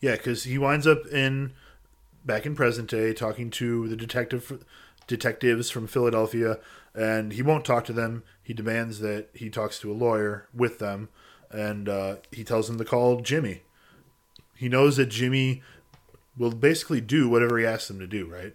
yeah, 0.00 0.16
because 0.16 0.44
he 0.44 0.58
winds 0.58 0.86
up 0.86 1.06
in 1.06 1.52
back 2.26 2.44
in 2.44 2.54
present 2.54 2.90
day 2.90 3.12
talking 3.12 3.50
to 3.50 3.88
the 3.88 3.96
detective 3.96 4.64
detectives 5.06 5.70
from 5.70 5.86
Philadelphia, 5.86 6.58
and 6.94 7.32
he 7.32 7.42
won't 7.42 7.64
talk 7.64 7.84
to 7.84 7.92
them. 7.92 8.24
He 8.42 8.52
demands 8.52 8.98
that 9.00 9.28
he 9.32 9.48
talks 9.48 9.78
to 9.80 9.92
a 9.92 9.94
lawyer 9.94 10.48
with 10.52 10.78
them, 10.78 11.08
and 11.50 11.88
uh, 11.88 12.16
he 12.32 12.44
tells 12.44 12.66
them 12.66 12.78
to 12.78 12.84
call 12.84 13.20
Jimmy. 13.20 13.62
He 14.56 14.68
knows 14.68 14.96
that 14.96 15.06
Jimmy 15.06 15.62
will 16.36 16.50
basically 16.50 17.00
do 17.00 17.28
whatever 17.28 17.58
he 17.58 17.64
asks 17.64 17.88
them 17.88 17.98
to 18.00 18.06
do, 18.06 18.26
right? 18.26 18.54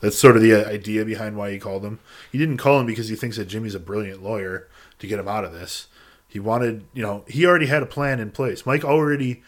That's 0.00 0.18
sort 0.18 0.36
of 0.36 0.42
the 0.42 0.54
idea 0.54 1.04
behind 1.04 1.36
why 1.36 1.50
he 1.52 1.58
called 1.58 1.84
him. 1.84 2.00
He 2.30 2.38
didn't 2.38 2.58
call 2.58 2.80
him 2.80 2.86
because 2.86 3.08
he 3.08 3.16
thinks 3.16 3.36
that 3.36 3.46
Jimmy's 3.46 3.74
a 3.74 3.80
brilliant 3.80 4.22
lawyer 4.22 4.68
to 4.98 5.06
get 5.06 5.18
him 5.18 5.28
out 5.28 5.44
of 5.44 5.52
this. 5.52 5.86
He 6.28 6.38
wanted, 6.38 6.84
you 6.92 7.02
know, 7.02 7.24
he 7.28 7.46
already 7.46 7.66
had 7.66 7.82
a 7.82 7.86
plan 7.86 8.20
in 8.20 8.30
place. 8.30 8.66
Mike 8.66 8.84
already, 8.84 9.42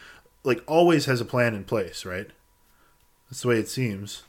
like, 0.45 0.63
always 0.67 1.05
has 1.05 1.21
a 1.21 1.27
plan 1.27 1.55
in 1.55 1.65
place, 1.65 2.07
right? 2.07 2.31
That's 3.29 3.43
the 3.43 3.49
way 3.49 3.59
it 3.59 3.69
seems. 3.69 4.23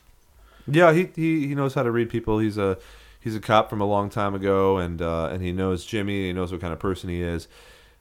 Yeah, 0.66 0.92
he, 0.92 1.08
he, 1.16 1.48
he 1.48 1.54
knows 1.54 1.74
how 1.74 1.82
to 1.82 1.90
read 1.90 2.10
people. 2.10 2.38
He's 2.38 2.58
a 2.58 2.78
he's 3.20 3.36
a 3.36 3.40
cop 3.40 3.70
from 3.70 3.80
a 3.80 3.86
long 3.86 4.10
time 4.10 4.34
ago, 4.34 4.78
and 4.78 5.00
uh, 5.00 5.28
and 5.32 5.42
he 5.42 5.52
knows 5.52 5.84
Jimmy. 5.84 6.26
He 6.26 6.32
knows 6.32 6.52
what 6.52 6.60
kind 6.60 6.72
of 6.72 6.78
person 6.78 7.10
he 7.10 7.22
is, 7.22 7.48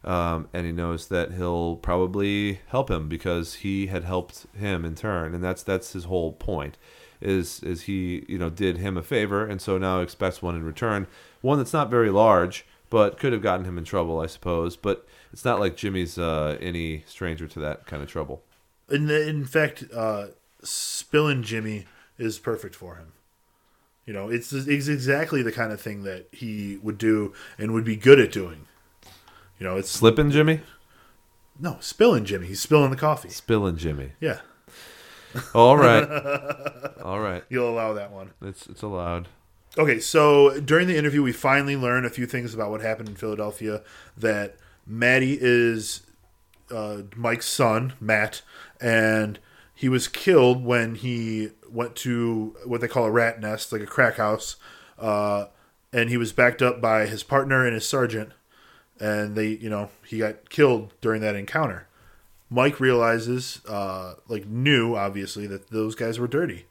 um, 0.04 0.50
and 0.54 0.66
he 0.66 0.72
knows 0.72 1.08
that 1.08 1.34
he'll 1.34 1.78
probably 1.78 2.62
help 2.68 2.90
him 2.90 3.08
because 3.08 3.56
he 3.56 3.88
had 3.88 4.04
helped 4.04 4.46
him 4.58 4.86
in 4.86 4.96
turn, 4.96 5.34
and 5.34 5.44
that's 5.44 5.64
that's 5.64 5.94
his 5.94 6.06
whole 6.06 6.34
point. 6.34 6.78
Is 7.22 7.62
is 7.64 7.84
he 7.84 8.26
you 8.28 8.38
know 8.38 8.50
did 8.50 8.78
him 8.78 8.98
a 8.98 9.04
favor, 9.04 9.46
and 9.46 9.62
so 9.62 9.78
now 9.78 10.02
expects 10.02 10.42
one 10.42 10.56
in 10.56 10.64
return. 10.64 11.08
One 11.42 11.58
that's 11.58 11.74
not 11.74 11.90
very 11.90 12.10
large, 12.10 12.66
but 12.90 13.18
could 13.18 13.34
have 13.34 13.42
gotten 13.42 13.66
him 13.66 13.78
in 13.78 13.84
trouble, 13.84 14.20
I 14.20 14.28
suppose. 14.28 14.76
But 14.76 15.06
it's 15.32 15.46
not 15.46 15.60
like 15.60 15.76
Jimmy's 15.76 16.18
uh, 16.18 16.58
any 16.60 17.04
stranger 17.08 17.48
to 17.48 17.60
that 17.60 17.86
kind 17.86 18.02
of 18.02 18.10
trouble. 18.10 18.44
In 18.90 19.10
in 19.10 19.46
fact, 19.46 19.84
uh, 19.94 20.28
spilling 20.64 21.44
Jimmy 21.44 21.86
is 22.18 22.40
perfect 22.40 22.76
for 22.76 22.96
him. 22.96 23.14
You 24.06 24.14
know, 24.14 24.30
it's, 24.30 24.52
it's 24.52 24.88
exactly 24.88 25.42
the 25.44 25.52
kind 25.52 25.72
of 25.72 25.80
thing 25.80 26.04
that 26.04 26.28
he 26.32 26.78
would 26.82 26.98
do 26.98 27.34
and 27.58 27.74
would 27.74 27.86
be 27.86 27.96
good 27.96 28.20
at 28.20 28.32
doing. 28.32 28.68
You 29.60 29.68
know, 29.68 29.78
it's 29.78 29.92
Slipping 29.92 30.32
Jimmy, 30.32 30.62
no 31.60 31.78
spilling 31.82 32.24
Jimmy. 32.26 32.48
He's 32.48 32.62
spilling 32.62 32.90
the 32.92 32.96
coffee. 32.98 33.30
spilling 33.30 33.76
Jimmy. 33.76 34.14
Yeah, 34.22 34.40
All 35.54 35.78
right, 35.78 36.04
all 37.04 37.20
right. 37.20 37.44
you'll 37.50 37.70
allow 37.70 37.92
that 37.94 38.12
one. 38.12 38.32
It's 38.42 38.68
it's 38.68 38.82
allowed. 38.82 39.28
Okay, 39.78 40.00
so 40.00 40.60
during 40.62 40.88
the 40.88 40.98
interview, 40.98 41.22
we 41.22 41.34
finally 41.34 41.76
learn 41.76 42.06
a 42.06 42.10
few 42.10 42.26
things 42.26 42.54
about 42.54 42.72
what 42.72 42.82
happened 42.82 43.10
in 43.10 43.16
Philadelphia. 43.16 43.82
That 44.18 44.56
Matty 44.88 45.38
is 45.40 46.02
uh, 46.72 47.02
Mike's 47.16 47.48
son, 47.48 47.94
Matt, 48.00 48.42
and 48.80 49.40
he 49.80 49.88
was 49.88 50.10
killed 50.10 50.66
when 50.66 50.96
he 50.96 51.52
went 51.72 51.96
to 51.96 52.54
what 52.66 52.82
they 52.82 52.88
call 52.90 53.06
a 53.06 53.12
rat 53.12 53.40
nest, 53.40 53.72
like 53.72 53.82
a 53.82 53.86
crack 53.86 54.18
house, 54.18 54.58
uh, 55.00 55.46
and 55.94 56.10
he 56.10 56.18
was 56.18 56.34
backed 56.34 56.62
up 56.62 56.82
by 56.82 57.06
his 57.06 57.24
partner 57.24 57.64
and 57.64 57.74
his 57.74 57.88
sergeant, 57.88 58.34
and 59.00 59.38
they, 59.38 59.48
you 59.48 59.70
know, 59.70 59.90
he 60.06 60.18
got 60.18 60.50
killed 60.50 60.94
during 61.00 61.22
that 61.22 61.34
encounter. 61.34 61.88
Mike 62.50 62.82
realizes, 62.82 63.62
uh, 63.70 64.16
like, 64.28 64.46
knew 64.46 64.98
obviously 64.98 65.48
that 65.48 65.70
those 65.70 65.96
guys 65.96 66.20
were 66.20 66.28
dirty. 66.28 66.66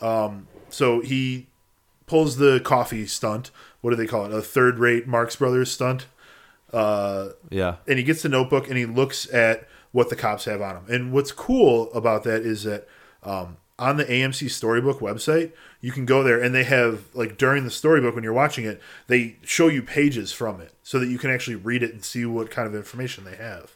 Um, 0.00 0.48
so 0.70 1.00
he 1.00 1.48
pulls 2.06 2.38
the 2.38 2.60
coffee 2.60 3.04
stunt. 3.04 3.50
What 3.82 3.90
do 3.90 3.96
they 3.96 4.06
call 4.06 4.24
it? 4.24 4.32
A 4.32 4.40
third 4.40 4.78
rate 4.78 5.06
Marx 5.06 5.36
Brothers 5.36 5.70
stunt. 5.70 6.06
Uh, 6.72 7.32
Yeah, 7.50 7.76
and 7.86 7.98
he 7.98 8.04
gets 8.04 8.22
the 8.22 8.30
notebook 8.30 8.68
and 8.68 8.78
he 8.78 8.86
looks 8.86 9.30
at 9.34 9.68
what 9.96 10.10
the 10.10 10.14
cops 10.14 10.44
have 10.44 10.60
on 10.60 10.74
them. 10.74 10.84
And 10.90 11.10
what's 11.10 11.32
cool 11.32 11.90
about 11.94 12.22
that 12.24 12.42
is 12.42 12.64
that 12.64 12.86
um, 13.22 13.56
on 13.78 13.96
the 13.96 14.04
AMC 14.04 14.50
Storybook 14.50 15.00
website, 15.00 15.52
you 15.80 15.90
can 15.90 16.04
go 16.04 16.22
there 16.22 16.38
and 16.38 16.54
they 16.54 16.64
have 16.64 17.04
like 17.14 17.38
during 17.38 17.64
the 17.64 17.70
storybook 17.70 18.14
when 18.14 18.22
you're 18.22 18.34
watching 18.34 18.66
it, 18.66 18.78
they 19.06 19.36
show 19.42 19.68
you 19.68 19.82
pages 19.82 20.32
from 20.32 20.60
it 20.60 20.74
so 20.82 20.98
that 20.98 21.08
you 21.08 21.16
can 21.16 21.30
actually 21.30 21.56
read 21.56 21.82
it 21.82 21.94
and 21.94 22.04
see 22.04 22.26
what 22.26 22.50
kind 22.50 22.68
of 22.68 22.74
information 22.74 23.24
they 23.24 23.36
have. 23.36 23.74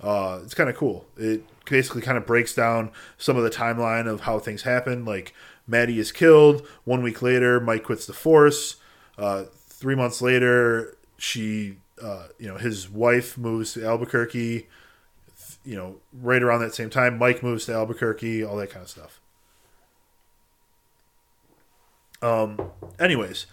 Uh, 0.00 0.40
it's 0.42 0.54
kind 0.54 0.68
of 0.68 0.74
cool. 0.74 1.06
It 1.16 1.44
basically 1.64 2.02
kind 2.02 2.18
of 2.18 2.26
breaks 2.26 2.52
down 2.52 2.90
some 3.16 3.36
of 3.36 3.44
the 3.44 3.50
timeline 3.50 4.08
of 4.08 4.22
how 4.22 4.40
things 4.40 4.62
happen. 4.62 5.04
Like 5.04 5.32
Matty 5.64 6.00
is 6.00 6.10
killed. 6.10 6.66
One 6.82 7.04
week 7.04 7.22
later, 7.22 7.60
Mike 7.60 7.84
quits 7.84 8.04
the 8.04 8.14
force. 8.14 8.78
Uh, 9.16 9.44
three 9.68 9.94
months 9.94 10.20
later, 10.20 10.96
she, 11.18 11.76
uh, 12.02 12.26
you 12.40 12.48
know, 12.48 12.56
his 12.56 12.90
wife 12.90 13.38
moves 13.38 13.74
to 13.74 13.86
Albuquerque. 13.86 14.66
You 15.64 15.76
know, 15.76 15.96
right 16.12 16.42
around 16.42 16.60
that 16.60 16.74
same 16.74 16.90
time, 16.90 17.18
Mike 17.18 17.42
moves 17.42 17.66
to 17.66 17.74
Albuquerque. 17.74 18.44
All 18.44 18.56
that 18.56 18.70
kind 18.70 18.82
of 18.82 18.90
stuff. 18.90 19.20
Um. 22.22 22.70
Anyways, 22.98 23.46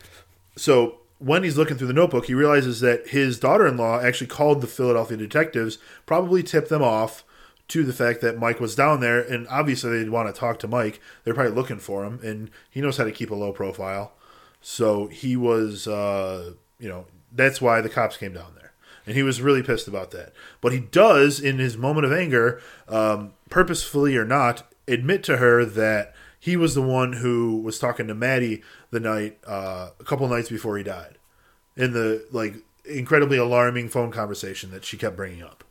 so 0.55 0.99
when 1.19 1.43
he's 1.43 1.57
looking 1.57 1.77
through 1.77 1.87
the 1.87 1.93
notebook, 1.93 2.25
he 2.25 2.33
realizes 2.33 2.79
that 2.81 3.07
his 3.07 3.39
daughter-in-law 3.39 4.01
actually 4.01 4.27
called 4.27 4.61
the 4.61 4.67
Philadelphia 4.67 5.17
detectives, 5.17 5.77
probably 6.05 6.43
tipped 6.43 6.69
them 6.69 6.83
off 6.83 7.23
to 7.69 7.83
the 7.83 7.93
fact 7.93 8.21
that 8.21 8.37
Mike 8.37 8.59
was 8.59 8.75
down 8.75 8.99
there, 8.99 9.19
and 9.19 9.47
obviously 9.49 9.89
they'd 9.89 10.09
want 10.09 10.33
to 10.33 10.39
talk 10.39 10.59
to 10.59 10.67
Mike. 10.67 11.01
They're 11.23 11.33
probably 11.33 11.53
looking 11.53 11.79
for 11.79 12.05
him, 12.05 12.19
and 12.23 12.49
he 12.69 12.81
knows 12.81 12.97
how 12.97 13.03
to 13.03 13.11
keep 13.11 13.31
a 13.31 13.35
low 13.35 13.51
profile. 13.51 14.13
So 14.61 15.07
he 15.07 15.35
was, 15.35 15.87
uh, 15.87 16.53
you 16.79 16.87
know, 16.87 17.05
that's 17.31 17.59
why 17.59 17.81
the 17.81 17.89
cops 17.89 18.15
came 18.15 18.33
down 18.33 18.53
there, 18.55 18.66
and 19.07 19.15
he 19.15 19.23
was 19.23 19.41
really 19.41 19.63
pissed 19.63 19.87
about 19.87 20.11
that. 20.11 20.33
But 20.61 20.73
he 20.73 20.79
does, 20.79 21.39
in 21.39 21.57
his 21.57 21.77
moment 21.77 22.05
of 22.05 22.11
anger, 22.11 22.61
um, 22.89 23.33
purposefully 23.49 24.17
or 24.17 24.25
not, 24.25 24.71
admit 24.87 25.23
to 25.23 25.37
her 25.37 25.63
that 25.65 26.13
he 26.39 26.55
was 26.55 26.75
the 26.75 26.81
one 26.81 27.13
who 27.13 27.61
was 27.61 27.79
talking 27.79 28.07
to 28.07 28.13
Matty 28.13 28.61
the 28.91 28.99
night, 28.99 29.39
uh, 29.47 29.89
a 29.99 30.03
couple 30.03 30.27
nights 30.27 30.49
before 30.49 30.77
he 30.77 30.83
died, 30.83 31.17
in 31.75 31.93
the 31.93 32.25
like 32.31 32.55
incredibly 32.85 33.37
alarming 33.37 33.89
phone 33.89 34.11
conversation 34.11 34.71
that 34.71 34.85
she 34.85 34.97
kept 34.97 35.15
bringing 35.15 35.41
up. 35.41 35.63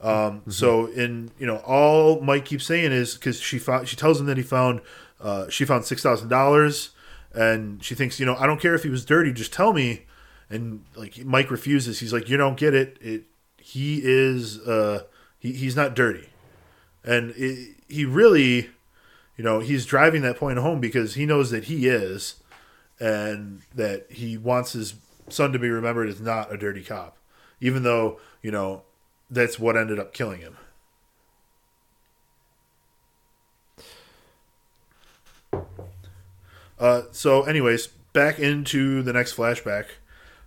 Um, 0.00 0.42
So 0.48 0.86
in 0.86 1.30
you 1.38 1.46
know 1.46 1.58
all 1.58 2.20
Mike 2.20 2.44
keeps 2.44 2.66
saying 2.66 2.92
is 2.92 3.14
because 3.14 3.40
she 3.40 3.58
found 3.58 3.88
she 3.88 3.96
tells 3.96 4.20
him 4.20 4.26
that 4.26 4.36
he 4.36 4.42
found 4.42 4.80
uh, 5.20 5.48
she 5.48 5.64
found 5.64 5.84
six 5.84 6.02
thousand 6.02 6.28
dollars, 6.28 6.90
and 7.32 7.82
she 7.82 7.94
thinks 7.94 8.20
you 8.20 8.26
know 8.26 8.36
I 8.36 8.46
don't 8.46 8.60
care 8.60 8.74
if 8.74 8.82
he 8.82 8.90
was 8.90 9.04
dirty, 9.04 9.32
just 9.32 9.52
tell 9.52 9.72
me. 9.72 10.05
And 10.48 10.84
like 10.94 11.24
Mike 11.24 11.50
refuses. 11.50 12.00
He's 12.00 12.12
like 12.12 12.28
you 12.28 12.36
don't 12.36 12.56
get 12.56 12.74
it. 12.74 12.98
It 13.00 13.24
he 13.58 14.00
is 14.04 14.60
uh 14.60 15.02
he, 15.38 15.52
he's 15.52 15.74
not 15.74 15.94
dirty, 15.94 16.28
and 17.04 17.34
it, 17.36 17.76
he 17.88 18.04
really 18.04 18.70
you 19.36 19.44
know 19.44 19.58
he's 19.58 19.84
driving 19.84 20.22
that 20.22 20.36
point 20.36 20.58
home 20.58 20.80
because 20.80 21.14
he 21.14 21.26
knows 21.26 21.50
that 21.50 21.64
he 21.64 21.88
is, 21.88 22.36
and 23.00 23.62
that 23.74 24.06
he 24.10 24.36
wants 24.36 24.72
his 24.72 24.94
son 25.28 25.52
to 25.52 25.58
be 25.58 25.68
remembered 25.68 26.08
as 26.08 26.20
not 26.20 26.52
a 26.52 26.56
dirty 26.56 26.82
cop, 26.82 27.16
even 27.60 27.82
though 27.82 28.20
you 28.40 28.52
know 28.52 28.82
that's 29.28 29.58
what 29.58 29.76
ended 29.76 29.98
up 29.98 30.12
killing 30.12 30.40
him. 30.40 30.56
Uh, 36.78 37.02
so, 37.10 37.42
anyways, 37.42 37.88
back 38.12 38.38
into 38.38 39.02
the 39.02 39.12
next 39.12 39.34
flashback. 39.34 39.86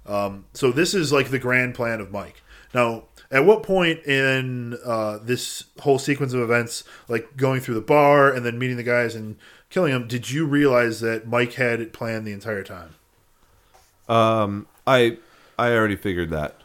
Um, 0.05 0.45
so 0.53 0.71
this 0.71 0.93
is 0.93 1.11
like 1.11 1.29
the 1.29 1.39
grand 1.39 1.75
plan 1.75 1.99
of 2.01 2.11
Mike. 2.11 2.41
Now, 2.73 3.03
at 3.31 3.45
what 3.45 3.63
point 3.63 4.03
in 4.05 4.77
uh, 4.83 5.19
this 5.21 5.65
whole 5.79 5.99
sequence 5.99 6.33
of 6.33 6.41
events, 6.41 6.83
like 7.07 7.37
going 7.37 7.61
through 7.61 7.75
the 7.75 7.81
bar 7.81 8.33
and 8.33 8.45
then 8.45 8.57
meeting 8.57 8.77
the 8.77 8.83
guys 8.83 9.13
and 9.15 9.37
killing 9.69 9.93
them, 9.93 10.07
did 10.07 10.31
you 10.31 10.45
realize 10.45 10.99
that 11.01 11.27
Mike 11.27 11.53
had 11.53 11.79
it 11.79 11.93
planned 11.93 12.25
the 12.25 12.31
entire 12.31 12.63
time? 12.63 12.95
um, 14.07 14.67
I 14.87 15.17
I 15.57 15.71
already 15.73 15.95
figured 15.95 16.31
that. 16.31 16.55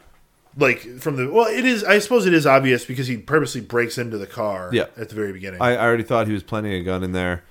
Like 0.57 1.01
from 1.01 1.17
the 1.17 1.31
well, 1.31 1.47
it 1.47 1.65
is. 1.65 1.85
I 1.85 1.99
suppose 1.99 2.27
it 2.27 2.33
is 2.33 2.47
obvious 2.47 2.85
because 2.85 3.09
he 3.09 3.17
purposely 3.19 3.61
breaks 3.61 3.99
into 3.99 4.17
the 4.17 4.27
car. 4.27 4.71
Yeah. 4.73 4.87
at 4.97 5.09
the 5.09 5.15
very 5.15 5.33
beginning. 5.33 5.61
I, 5.61 5.75
I 5.75 5.85
already 5.85 6.05
thought 6.05 6.27
he 6.29 6.33
was 6.33 6.45
planting 6.45 6.73
a 6.73 6.83
gun 6.83 7.03
in 7.03 7.13
there. 7.13 7.43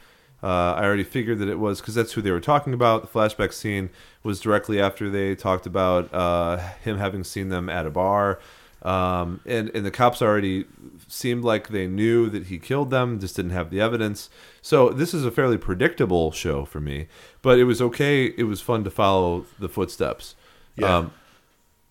Uh, 0.44 0.74
I 0.74 0.84
already 0.84 1.06
figured 1.06 1.40
that 1.40 1.48
it 1.48 1.58
was 1.58 1.80
because 1.80 1.96
that's 1.96 2.12
who 2.12 2.22
they 2.22 2.32
were 2.32 2.42
talking 2.42 2.74
about. 2.74 3.02
The 3.02 3.08
flashback 3.08 3.54
scene 3.54 3.90
was 4.24 4.42
directly 4.42 4.82
after 4.82 5.10
they 5.10 5.36
talked 5.36 5.66
about 5.66 6.14
uh, 6.14 6.58
him 6.84 6.98
having 6.98 7.24
seen 7.24 7.48
them 7.48 7.70
at 7.70 7.86
a 7.86 7.90
bar, 7.90 8.40
um, 8.82 9.40
and 9.46 9.70
and 9.74 9.86
the 9.86 9.92
cops 9.92 10.22
already 10.22 10.66
seemed 11.08 11.46
like 11.46 11.70
they 11.70 11.88
knew 11.88 12.30
that 12.30 12.48
he 12.48 12.60
killed 12.60 12.90
them, 12.90 13.22
just 13.22 13.38
didn't 13.38 13.52
have 13.52 13.70
the 13.70 13.80
evidence. 13.80 14.30
So 14.62 14.90
this 14.90 15.14
is 15.14 15.24
a 15.24 15.32
fairly 15.32 15.58
predictable 15.58 16.32
show 16.34 16.66
for 16.66 16.82
me, 16.82 17.08
but 17.42 17.58
it 17.58 17.64
was 17.64 17.82
okay. 17.82 18.26
It 18.38 18.44
was 18.44 18.60
fun 18.60 18.84
to 18.84 18.92
follow 18.92 19.46
the 19.60 19.70
footsteps. 19.70 20.36
Yeah. 20.76 20.98
Um, 20.98 21.14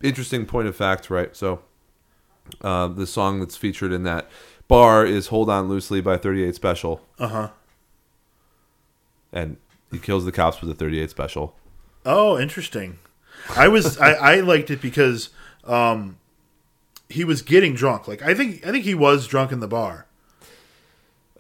interesting 0.03 0.45
point 0.45 0.69
of 0.69 0.77
fact, 0.77 1.09
right? 1.09 1.35
So 1.35 1.63
uh, 2.61 2.89
the 2.89 3.07
song 3.07 3.41
that's 3.41 3.57
featured 3.57 3.93
in 3.93 4.03
that 4.03 4.29
bar 4.69 5.07
is 5.07 5.29
"Hold 5.29 5.49
On 5.49 5.69
Loosely" 5.69 6.03
by 6.03 6.19
38 6.19 6.55
Special, 6.55 7.01
Uh 7.19 7.29
huh. 7.29 7.49
And 9.33 9.57
he 9.91 9.99
kills 9.99 10.25
the 10.25 10.33
cops 10.33 10.61
with 10.61 10.71
a 10.71 10.75
38 10.75 11.11
Special. 11.11 11.55
Oh, 12.05 12.39
interesting. 12.39 12.99
I 13.57 13.69
was 13.69 13.99
I, 13.99 14.13
I 14.37 14.41
liked 14.41 14.71
it 14.71 14.81
because 14.83 15.31
um, 15.65 16.19
he 17.09 17.25
was 17.25 17.43
getting 17.43 17.75
drunk. 17.75 18.09
Like 18.09 18.23
I 18.23 18.35
think 18.35 18.67
I 18.67 18.71
think 18.71 18.85
he 18.85 18.95
was 18.95 19.27
drunk 19.27 19.53
in 19.53 19.61
the 19.61 19.69
bar. 19.69 20.07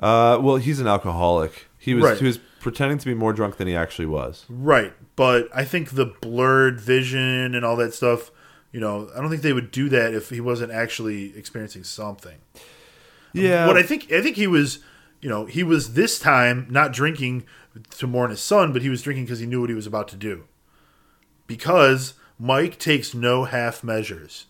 Uh, 0.01 0.39
well, 0.41 0.57
he's 0.57 0.81
an 0.81 0.87
alcoholic. 0.87 1.67
He 1.79 1.95
was 1.95 2.05
Right. 2.05 2.19
he 2.19 2.25
was 2.25 2.39
pretending 2.61 2.99
to 2.99 3.07
be 3.07 3.15
more 3.15 3.33
drunk 3.33 3.57
than 3.57 3.67
he 3.69 3.75
actually 3.77 4.07
was. 4.07 4.45
Right, 4.49 4.93
but 5.17 5.49
I 5.55 5.65
think 5.65 5.91
the 5.91 6.07
blurred 6.07 6.81
vision 6.81 7.55
and 7.55 7.65
all 7.65 7.77
that 7.77 7.95
stuff. 7.95 8.31
You 8.73 8.81
know, 8.81 9.11
I 9.15 9.21
don't 9.21 9.29
think 9.29 9.43
they 9.43 9.53
would 9.53 9.71
do 9.71 9.89
that 9.91 10.15
if 10.15 10.31
he 10.31 10.41
wasn't 10.41 10.73
actually 10.73 11.37
experiencing 11.37 11.85
something. 11.85 12.39
Yeah, 13.35 13.67
What 13.67 13.77
I 13.77 13.83
think 13.83 14.11
I 14.13 14.23
think 14.23 14.37
he 14.37 14.47
was, 14.47 14.79
you 15.21 15.29
know, 15.29 15.45
he 15.47 15.63
was 15.63 15.93
this 15.95 16.19
time 16.19 16.67
not 16.71 16.93
drinking 16.93 17.45
to 17.91 18.07
mourn 18.07 18.31
his 18.31 18.41
son, 18.41 18.73
but 18.73 18.83
he 18.83 18.88
was 18.88 19.02
drinking 19.02 19.25
because 19.25 19.41
he 19.41 19.47
knew 19.47 19.61
what 19.61 19.71
he 19.71 19.76
was 19.76 19.87
about 19.87 20.09
to 20.09 20.17
do. 20.17 20.45
Because 21.47 22.14
Mike 22.38 22.79
takes 22.79 23.14
no 23.14 23.45
half 23.45 23.83
measures. 23.85 24.47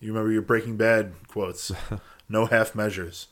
You 0.00 0.12
remember 0.12 0.32
your 0.32 0.42
Breaking 0.42 0.76
Bad 0.76 1.14
quotes? 1.28 1.72
no 2.28 2.46
half 2.46 2.74
measures. 2.74 3.28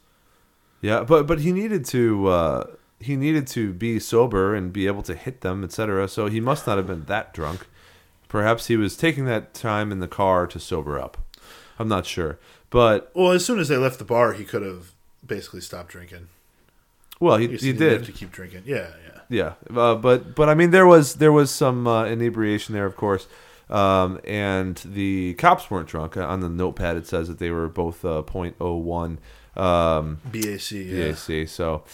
Yeah, 0.80 1.02
but 1.02 1.26
but 1.26 1.40
he 1.40 1.52
needed 1.52 1.84
to 1.86 2.26
uh, 2.28 2.66
he 3.00 3.16
needed 3.16 3.46
to 3.48 3.72
be 3.72 3.98
sober 3.98 4.54
and 4.54 4.72
be 4.72 4.86
able 4.86 5.02
to 5.02 5.14
hit 5.14 5.40
them, 5.40 5.64
etc. 5.64 6.08
So 6.08 6.26
he 6.26 6.40
must 6.40 6.66
not 6.66 6.76
have 6.76 6.86
been 6.86 7.04
that 7.04 7.32
drunk. 7.32 7.66
Perhaps 8.28 8.66
he 8.66 8.76
was 8.76 8.96
taking 8.96 9.26
that 9.26 9.54
time 9.54 9.92
in 9.92 10.00
the 10.00 10.08
car 10.08 10.46
to 10.46 10.58
sober 10.58 10.98
up. 10.98 11.18
I'm 11.78 11.88
not 11.88 12.06
sure, 12.06 12.38
but 12.70 13.10
Well, 13.14 13.32
as 13.32 13.44
soon 13.44 13.58
as 13.58 13.68
they 13.68 13.76
left 13.76 13.98
the 13.98 14.04
bar, 14.04 14.32
he 14.32 14.44
could 14.44 14.62
have 14.62 14.92
basically 15.26 15.60
stopped 15.60 15.90
drinking. 15.90 16.28
Well, 17.24 17.36
he, 17.38 17.48
he 17.48 17.72
didn't 17.72 17.98
have 17.98 18.06
to 18.06 18.12
keep 18.12 18.30
drinking. 18.30 18.62
Yeah, 18.66 18.88
yeah. 19.04 19.20
Yeah, 19.28 19.54
uh, 19.74 19.94
but 19.94 20.34
but 20.34 20.48
I 20.48 20.54
mean 20.54 20.70
there 20.70 20.86
was 20.86 21.14
there 21.14 21.32
was 21.32 21.50
some 21.50 21.86
uh, 21.86 22.04
inebriation 22.04 22.74
there, 22.74 22.84
of 22.84 22.96
course, 22.96 23.26
um, 23.70 24.20
and 24.24 24.76
the 24.84 25.34
cops 25.34 25.70
weren't 25.70 25.88
drunk. 25.88 26.16
On 26.16 26.40
the 26.40 26.48
notepad, 26.48 26.96
it 26.96 27.06
says 27.06 27.28
that 27.28 27.38
they 27.38 27.50
were 27.50 27.68
both 27.68 28.04
uh, 28.04 28.22
.01 28.22 29.16
um, 29.56 30.20
BAC. 30.26 30.70
Yeah. 30.72 31.12
BAC. 31.12 31.48
So 31.48 31.84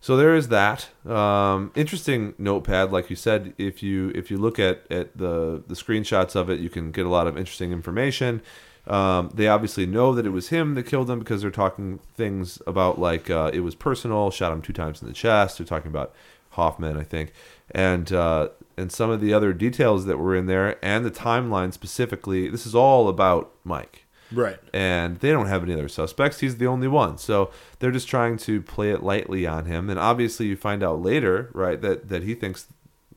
so 0.00 0.16
there 0.16 0.34
is 0.34 0.48
that. 0.48 0.88
Um, 1.06 1.70
interesting 1.76 2.34
notepad, 2.36 2.90
like 2.90 3.08
you 3.08 3.16
said. 3.16 3.54
If 3.56 3.82
you 3.82 4.10
if 4.14 4.30
you 4.30 4.36
look 4.36 4.58
at 4.58 4.84
at 4.90 5.16
the 5.16 5.62
the 5.66 5.74
screenshots 5.74 6.34
of 6.34 6.50
it, 6.50 6.58
you 6.58 6.68
can 6.68 6.90
get 6.90 7.06
a 7.06 7.08
lot 7.08 7.26
of 7.26 7.36
interesting 7.38 7.72
information. 7.72 8.42
Um, 8.86 9.30
they 9.32 9.46
obviously 9.46 9.86
know 9.86 10.12
that 10.14 10.26
it 10.26 10.30
was 10.30 10.48
him 10.48 10.74
that 10.74 10.84
killed 10.84 11.06
them 11.06 11.20
because 11.20 11.42
they're 11.42 11.50
talking 11.52 12.00
things 12.16 12.60
about 12.66 12.98
like 12.98 13.30
uh, 13.30 13.50
it 13.54 13.60
was 13.60 13.74
personal. 13.74 14.30
Shot 14.30 14.52
him 14.52 14.60
two 14.62 14.72
times 14.72 15.00
in 15.02 15.08
the 15.08 15.14
chest. 15.14 15.58
They're 15.58 15.66
talking 15.66 15.90
about 15.90 16.12
Hoffman, 16.50 16.96
I 16.98 17.04
think, 17.04 17.32
and 17.70 18.12
uh, 18.12 18.48
and 18.76 18.90
some 18.90 19.08
of 19.10 19.20
the 19.20 19.32
other 19.32 19.52
details 19.52 20.06
that 20.06 20.18
were 20.18 20.34
in 20.34 20.46
there 20.46 20.84
and 20.84 21.04
the 21.04 21.10
timeline 21.12 21.72
specifically. 21.72 22.48
This 22.48 22.66
is 22.66 22.74
all 22.74 23.08
about 23.08 23.52
Mike 23.64 24.04
Right. 24.32 24.58
and 24.72 25.18
they 25.20 25.30
don't 25.30 25.46
have 25.46 25.62
any 25.62 25.74
other 25.74 25.88
suspects. 25.88 26.40
He's 26.40 26.56
the 26.56 26.66
only 26.66 26.88
one. 26.88 27.18
So 27.18 27.50
they're 27.78 27.90
just 27.92 28.08
trying 28.08 28.36
to 28.38 28.62
play 28.62 28.90
it 28.90 29.02
lightly 29.02 29.46
on 29.46 29.66
him. 29.66 29.90
And 29.90 29.98
obviously, 29.98 30.46
you 30.46 30.56
find 30.56 30.82
out 30.82 31.00
later, 31.02 31.50
right, 31.52 31.80
that, 31.82 32.08
that 32.08 32.22
he 32.24 32.34
thinks, 32.34 32.66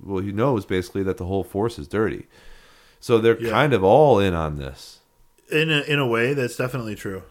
well, 0.03 0.21
he 0.21 0.31
knows 0.33 0.65
basically 0.65 1.03
that 1.03 1.17
the 1.17 1.25
whole 1.25 1.43
force 1.45 1.79
is 1.79 1.87
dirty. 1.87 2.27
So 2.99 3.17
they're 3.17 3.39
Yeah. 3.41 3.49
kind 3.49 3.73
of 3.73 3.83
all 3.83 4.19
in 4.19 4.33
on 4.33 4.57
this. 4.57 4.94
In 5.51 5.69
a, 5.69 5.81
in 5.81 5.99
a 5.99 6.07
way, 6.07 6.33
that's 6.33 6.55
definitely 6.55 6.95
true. 6.95 7.23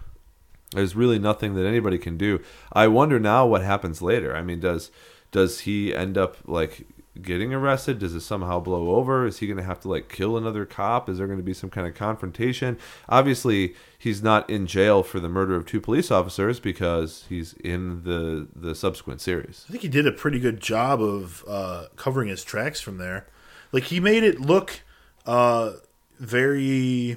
There's 0.73 0.97
really 0.97 1.19
nothing 1.19 1.55
that 1.55 1.67
anybody 1.67 1.99
can 1.99 2.17
do. 2.17 2.41
I 2.73 2.89
wonder 2.89 3.21
now 3.21 3.47
what 3.47 3.63
happens 3.63 4.03
later. 4.03 4.35
I 4.37 4.43
mean, 4.43 4.61
does 4.61 4.91
does 5.31 5.61
he 5.61 5.95
end 5.95 6.17
up 6.17 6.37
like 6.47 6.87
getting 7.21 7.53
arrested? 7.55 7.99
Does 7.99 8.15
it 8.15 8.21
somehow 8.21 8.61
blow 8.61 8.97
over? 8.97 9.27
Is 9.27 9.39
he 9.39 9.47
going 9.47 9.57
to 9.57 9.65
have 9.65 9.81
to 9.81 9.89
like 9.89 10.09
kill 10.09 10.37
another 10.37 10.65
cop? 10.65 11.09
Is 11.09 11.19
there 11.19 11.27
going 11.27 11.39
to 11.39 11.45
be 11.45 11.55
some 11.55 11.71
kind 11.71 11.87
of 11.87 11.95
confrontation? 11.95 12.79
Obviously, 13.09 13.75
he's 13.99 14.23
not 14.23 14.49
in 14.51 14.67
jail 14.67 15.03
for 15.03 15.21
the 15.21 15.29
murder 15.29 15.55
of 15.55 15.67
two 15.67 15.81
police 15.81 16.11
officers 16.11 16.61
because 16.61 17.25
he's 17.29 17.53
in 17.55 18.03
the 18.05 18.49
the 18.55 18.75
subsequent 18.75 19.21
series. 19.21 19.65
I 19.69 19.73
think 19.73 19.83
he 19.83 19.89
did 19.89 20.07
a 20.07 20.13
pretty 20.13 20.41
good 20.41 20.61
job 20.61 21.03
of 21.03 21.45
uh, 21.49 21.87
covering 21.97 22.29
his 22.29 22.45
tracks 22.45 22.81
from 22.81 22.99
there. 22.99 23.27
Like 23.73 23.85
he 23.85 24.01
made 24.01 24.23
it 24.23 24.41
look 24.41 24.83
uh, 25.27 25.73
very, 26.19 27.17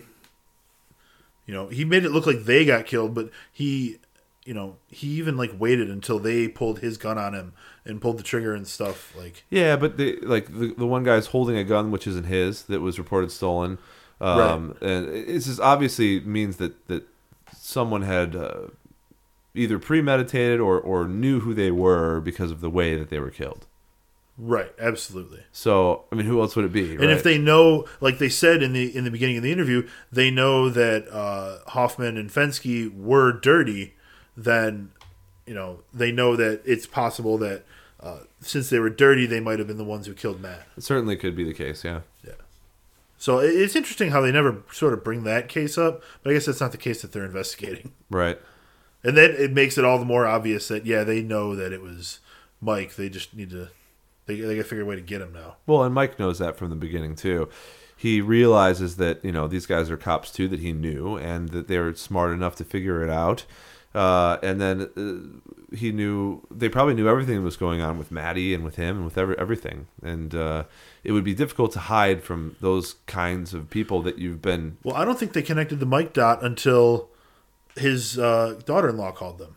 you 1.47 1.53
know, 1.53 1.67
he 1.69 1.83
made 1.85 2.05
it 2.05 2.11
look 2.11 2.27
like 2.27 2.43
they 2.43 2.65
got 2.65 2.85
killed, 2.85 3.15
but 3.15 3.31
he, 3.51 3.97
you 4.45 4.53
know, 4.53 4.75
he 4.89 5.07
even 5.07 5.37
like 5.37 5.51
waited 5.57 5.89
until 5.89 6.19
they 6.19 6.47
pulled 6.47 6.79
his 6.79 6.97
gun 6.97 7.17
on 7.17 7.33
him 7.33 7.53
and 7.85 8.01
pulled 8.01 8.19
the 8.19 8.23
trigger 8.23 8.53
and 8.53 8.67
stuff. 8.67 9.15
Like, 9.15 9.45
Yeah, 9.49 9.77
but 9.77 9.97
the, 9.97 10.19
like 10.21 10.47
the, 10.47 10.75
the 10.77 10.85
one 10.85 11.03
guy's 11.03 11.27
holding 11.27 11.57
a 11.57 11.63
gun 11.63 11.89
which 11.89 12.05
isn't 12.05 12.25
his 12.25 12.63
that 12.63 12.81
was 12.81 12.99
reported 12.99 13.31
stolen, 13.31 13.79
um, 14.19 14.75
and 14.81 15.07
this 15.07 15.45
just 15.45 15.61
obviously 15.61 16.19
means 16.19 16.57
that 16.57 16.87
that 16.87 17.07
someone 17.55 18.01
had 18.01 18.35
uh, 18.35 18.67
either 19.55 19.79
premeditated 19.79 20.59
or 20.59 20.79
or 20.79 21.07
knew 21.07 21.39
who 21.39 21.53
they 21.53 21.71
were 21.71 22.19
because 22.19 22.51
of 22.51 22.59
the 22.59 22.69
way 22.69 22.97
that 22.97 23.09
they 23.09 23.19
were 23.19 23.31
killed. 23.31 23.65
Right, 24.37 24.71
absolutely. 24.79 25.43
So 25.51 26.05
I 26.11 26.15
mean, 26.15 26.25
who 26.25 26.41
else 26.41 26.55
would 26.55 26.65
it 26.65 26.73
be? 26.73 26.93
And 26.93 27.05
if 27.11 27.23
they 27.23 27.37
know, 27.37 27.85
like 28.01 28.17
they 28.17 28.29
said 28.29 28.63
in 28.63 28.73
the 28.73 28.95
in 28.95 29.03
the 29.03 29.11
beginning 29.11 29.37
of 29.37 29.43
the 29.43 29.51
interview, 29.51 29.87
they 30.11 30.31
know 30.31 30.69
that 30.69 31.07
uh, 31.11 31.59
Hoffman 31.71 32.17
and 32.17 32.29
Fensky 32.29 32.93
were 32.95 33.31
dirty, 33.31 33.95
then 34.35 34.91
you 35.45 35.53
know 35.53 35.79
they 35.93 36.11
know 36.11 36.35
that 36.35 36.61
it's 36.65 36.85
possible 36.85 37.37
that 37.39 37.63
uh, 37.99 38.19
since 38.41 38.69
they 38.69 38.79
were 38.79 38.89
dirty, 38.89 39.25
they 39.25 39.39
might 39.39 39.59
have 39.59 39.67
been 39.67 39.77
the 39.77 39.83
ones 39.83 40.05
who 40.07 40.13
killed 40.13 40.41
Matt. 40.41 40.67
it 40.77 40.83
certainly 40.83 41.15
could 41.15 41.35
be 41.35 41.43
the 41.43 41.53
case. 41.53 41.83
Yeah. 41.83 42.01
Yeah. 42.25 42.33
So 43.17 43.39
it's 43.39 43.75
interesting 43.75 44.11
how 44.11 44.21
they 44.21 44.31
never 44.31 44.61
sort 44.71 44.93
of 44.93 45.03
bring 45.03 45.23
that 45.23 45.49
case 45.49 45.75
up, 45.77 46.03
but 46.21 46.29
I 46.29 46.33
guess 46.33 46.45
that's 46.45 46.61
not 46.61 46.71
the 46.71 46.77
case 46.77 47.01
that 47.01 47.11
they're 47.11 47.25
investigating. 47.25 47.93
Right. 48.09 48.39
And 49.03 49.15
then 49.17 49.31
it 49.31 49.51
makes 49.51 49.77
it 49.77 49.83
all 49.85 49.99
the 49.99 50.05
more 50.05 50.25
obvious 50.25 50.69
that 50.69 50.85
yeah, 50.85 51.03
they 51.03 51.21
know 51.21 51.55
that 51.55 51.71
it 51.71 51.81
was 51.81 52.19
Mike. 52.61 52.95
They 52.95 53.09
just 53.09 53.33
need 53.35 53.49
to 53.51 53.69
they 54.27 54.39
they 54.39 54.55
got 54.55 54.61
to 54.61 54.67
figure 54.67 54.83
a 54.83 54.85
way 54.85 54.95
to 54.95 55.01
get 55.01 55.21
him 55.21 55.33
now. 55.33 55.57
Well, 55.65 55.83
and 55.83 55.93
Mike 55.95 56.19
knows 56.19 56.37
that 56.39 56.55
from 56.57 56.69
the 56.69 56.75
beginning 56.75 57.15
too. 57.15 57.49
He 57.95 58.21
realizes 58.21 58.97
that 58.97 59.25
you 59.25 59.31
know 59.31 59.47
these 59.47 59.65
guys 59.65 59.89
are 59.89 59.97
cops 59.97 60.31
too 60.31 60.47
that 60.49 60.59
he 60.59 60.71
knew, 60.71 61.17
and 61.17 61.49
that 61.49 61.67
they're 61.67 61.95
smart 61.95 62.31
enough 62.31 62.55
to 62.57 62.63
figure 62.63 63.03
it 63.03 63.09
out. 63.09 63.45
Uh, 63.95 64.37
and 64.43 64.61
then 64.61 64.81
uh, 64.95 65.75
he 65.75 65.91
knew 65.91 66.45
they 66.51 66.69
probably 66.69 66.93
knew 66.93 67.07
everything 67.09 67.37
that 67.37 67.41
was 67.41 67.57
going 67.57 67.81
on 67.81 67.97
with 67.97 68.11
Matty 68.11 68.53
and 68.53 68.63
with 68.63 68.75
him 68.75 68.97
and 68.97 69.05
with 69.05 69.17
every, 69.17 69.35
everything. 69.39 69.87
And 70.03 70.35
uh, 70.35 70.65
it 71.03 71.13
would 71.13 71.23
be 71.23 71.33
difficult 71.33 71.71
to 71.71 71.79
hide 71.79 72.21
from 72.21 72.55
those 72.61 72.97
kinds 73.07 73.55
of 73.55 73.71
people 73.71 74.03
that 74.03 74.19
you've 74.19 74.41
been. 74.41 74.77
Well, 74.83 74.95
I 74.95 75.03
don't 75.03 75.17
think 75.17 75.33
they 75.33 75.41
connected 75.41 75.79
the 75.79 75.87
Mike 75.87 76.13
dot 76.13 76.43
until 76.43 77.09
his 77.75 78.19
uh, 78.19 78.59
daughter-in-law 78.65 79.13
called 79.13 79.39
them 79.39 79.55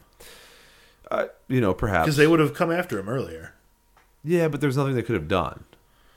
Uh, 1.11 1.27
you 1.49 1.61
know, 1.61 1.75
perhaps 1.75 2.07
because 2.07 2.17
they 2.17 2.27
would 2.27 2.41
have 2.41 2.55
come 2.55 2.71
after 2.71 2.99
him 2.99 3.09
earlier. 3.11 3.53
Yeah, 4.23 4.49
but 4.49 4.61
there's 4.61 4.77
nothing 4.77 4.95
they 4.95 5.03
could 5.03 5.15
have 5.15 5.29
done. 5.29 5.65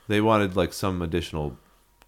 They 0.08 0.20
wanted 0.20 0.56
like 0.56 0.72
some 0.72 1.00
additional 1.00 1.56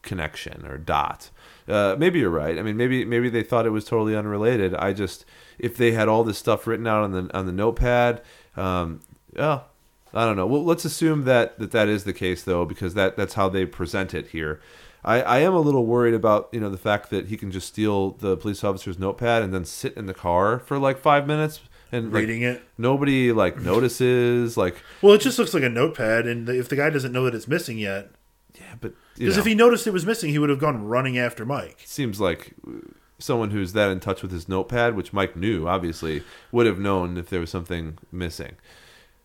connection 0.03 0.67
or 0.67 0.79
dot. 0.79 1.31
Uh, 1.69 1.97
maybe 1.99 2.21
you're 2.21 2.31
right. 2.31 2.59
I 2.59 2.63
mean, 2.63 2.77
maybe 2.77 3.05
maybe 3.05 3.29
they 3.29 3.43
thought 3.43 3.67
it 3.67 3.71
was 3.71 3.85
totally 3.85 4.15
unrelated. 4.15 4.75
I 4.75 4.93
just 4.93 5.25
if 5.59 5.77
they 5.77 5.93
had 5.93 6.09
all 6.09 6.25
this 6.25 6.39
stuff 6.39 6.67
written 6.67 6.87
out 6.87 7.03
on 7.03 7.13
the 7.13 7.37
on 7.37 7.47
the 7.47 7.53
notepad, 7.53 8.23
um, 8.57 9.01
I 9.39 10.25
don't 10.25 10.37
know. 10.37 10.47
Well, 10.47 10.65
let's 10.65 10.85
assume 10.85 11.25
that 11.25 11.59
that, 11.59 11.73
that 11.73 11.89
is 11.89 12.05
the 12.05 12.13
case 12.13 12.43
though, 12.43 12.65
because 12.65 12.95
that 12.95 13.17
that's 13.17 13.35
how 13.35 13.49
they 13.49 13.67
present 13.67 14.15
it 14.15 14.29
here. 14.29 14.61
I, 15.05 15.23
I 15.23 15.39
am 15.39 15.55
a 15.55 15.61
little 15.61 15.87
worried 15.87 16.15
about 16.15 16.49
you 16.53 16.61
know 16.61 16.71
the 16.71 16.79
fact 16.79 17.11
that 17.11 17.27
he 17.27 17.37
can 17.37 17.51
just 17.51 17.69
steal 17.69 18.13
the 18.13 18.37
police 18.37 18.65
officer's 18.65 18.99
notepad 18.99 19.43
and 19.43 19.53
then 19.55 19.65
sit 19.65 19.97
in 19.97 20.07
the 20.07 20.15
car 20.15 20.59
for 20.59 20.79
like 20.79 20.99
five 20.99 21.27
minutes 21.27 21.61
and 21.97 22.13
like, 22.13 22.21
Reading 22.21 22.43
it. 22.43 22.63
nobody 22.79 23.33
like 23.33 23.61
notices 23.61 24.57
like 24.57 24.77
Well, 25.03 25.15
it 25.15 25.21
just 25.21 25.39
looks 25.39 25.55
like 25.55 25.63
a 25.63 25.69
notepad, 25.69 26.27
and 26.27 26.49
if 26.49 26.69
the 26.69 26.77
guy 26.77 26.91
doesn't 26.91 27.13
know 27.13 27.25
that 27.25 27.35
it's 27.35 27.49
missing 27.49 27.79
yet, 27.79 28.11
yeah, 28.55 28.75
but 28.81 28.95
because 29.17 29.37
if 29.39 29.45
he 29.47 29.55
noticed 29.55 29.87
it 29.87 29.93
was 29.93 30.07
missing, 30.07 30.31
he 30.31 30.39
would 30.39 30.51
have 30.51 30.59
gone 30.59 30.85
running 30.87 31.19
after 31.19 31.45
Mike. 31.45 31.83
seems 31.85 32.21
like 32.21 32.55
someone 33.19 33.51
who's 33.51 33.73
that 33.73 33.91
in 33.91 33.99
touch 34.01 34.23
with 34.23 34.31
his 34.31 34.49
notepad, 34.49 34.95
which 34.95 35.13
Mike 35.13 35.37
knew, 35.37 35.67
obviously, 35.67 36.23
would 36.53 36.67
have 36.67 36.79
known 36.79 37.17
if 37.17 37.31
there 37.31 37.41
was 37.41 37.51
something 37.51 37.99
missing. 38.13 38.57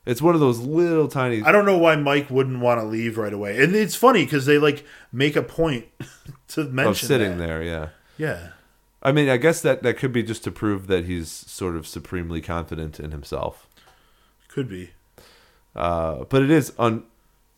It's 0.05 0.21
one 0.21 0.33
of 0.33 0.39
those 0.41 0.59
little 0.59 1.07
tiny. 1.07 1.43
I 1.43 1.51
don't 1.51 1.65
know 1.65 1.77
why 1.77 1.95
Mike 1.95 2.29
wouldn't 2.31 2.59
want 2.59 2.79
to 2.79 2.85
leave 2.85 3.17
right 3.17 3.33
away, 3.33 3.61
and 3.63 3.75
it's 3.75 3.95
funny 3.95 4.23
because 4.25 4.45
they 4.45 4.57
like 4.57 4.83
make 5.11 5.35
a 5.35 5.43
point 5.43 5.85
to 6.49 6.63
mention 6.65 6.89
of 6.89 6.97
sitting 6.97 7.37
that. 7.37 7.47
there, 7.47 7.63
yeah. 7.63 7.89
Yeah, 8.17 8.49
I 9.03 9.11
mean, 9.11 9.29
I 9.29 9.37
guess 9.37 9.61
that 9.61 9.83
that 9.83 9.97
could 9.97 10.13
be 10.13 10.23
just 10.23 10.43
to 10.43 10.51
prove 10.51 10.87
that 10.87 11.05
he's 11.05 11.29
sort 11.29 11.75
of 11.75 11.87
supremely 11.87 12.41
confident 12.41 12.99
in 12.99 13.11
himself. 13.11 13.67
could 14.47 14.69
be. 14.69 14.91
Uh, 15.75 16.25
but 16.25 16.41
it 16.43 16.51
is 16.51 16.73
un. 16.77 17.03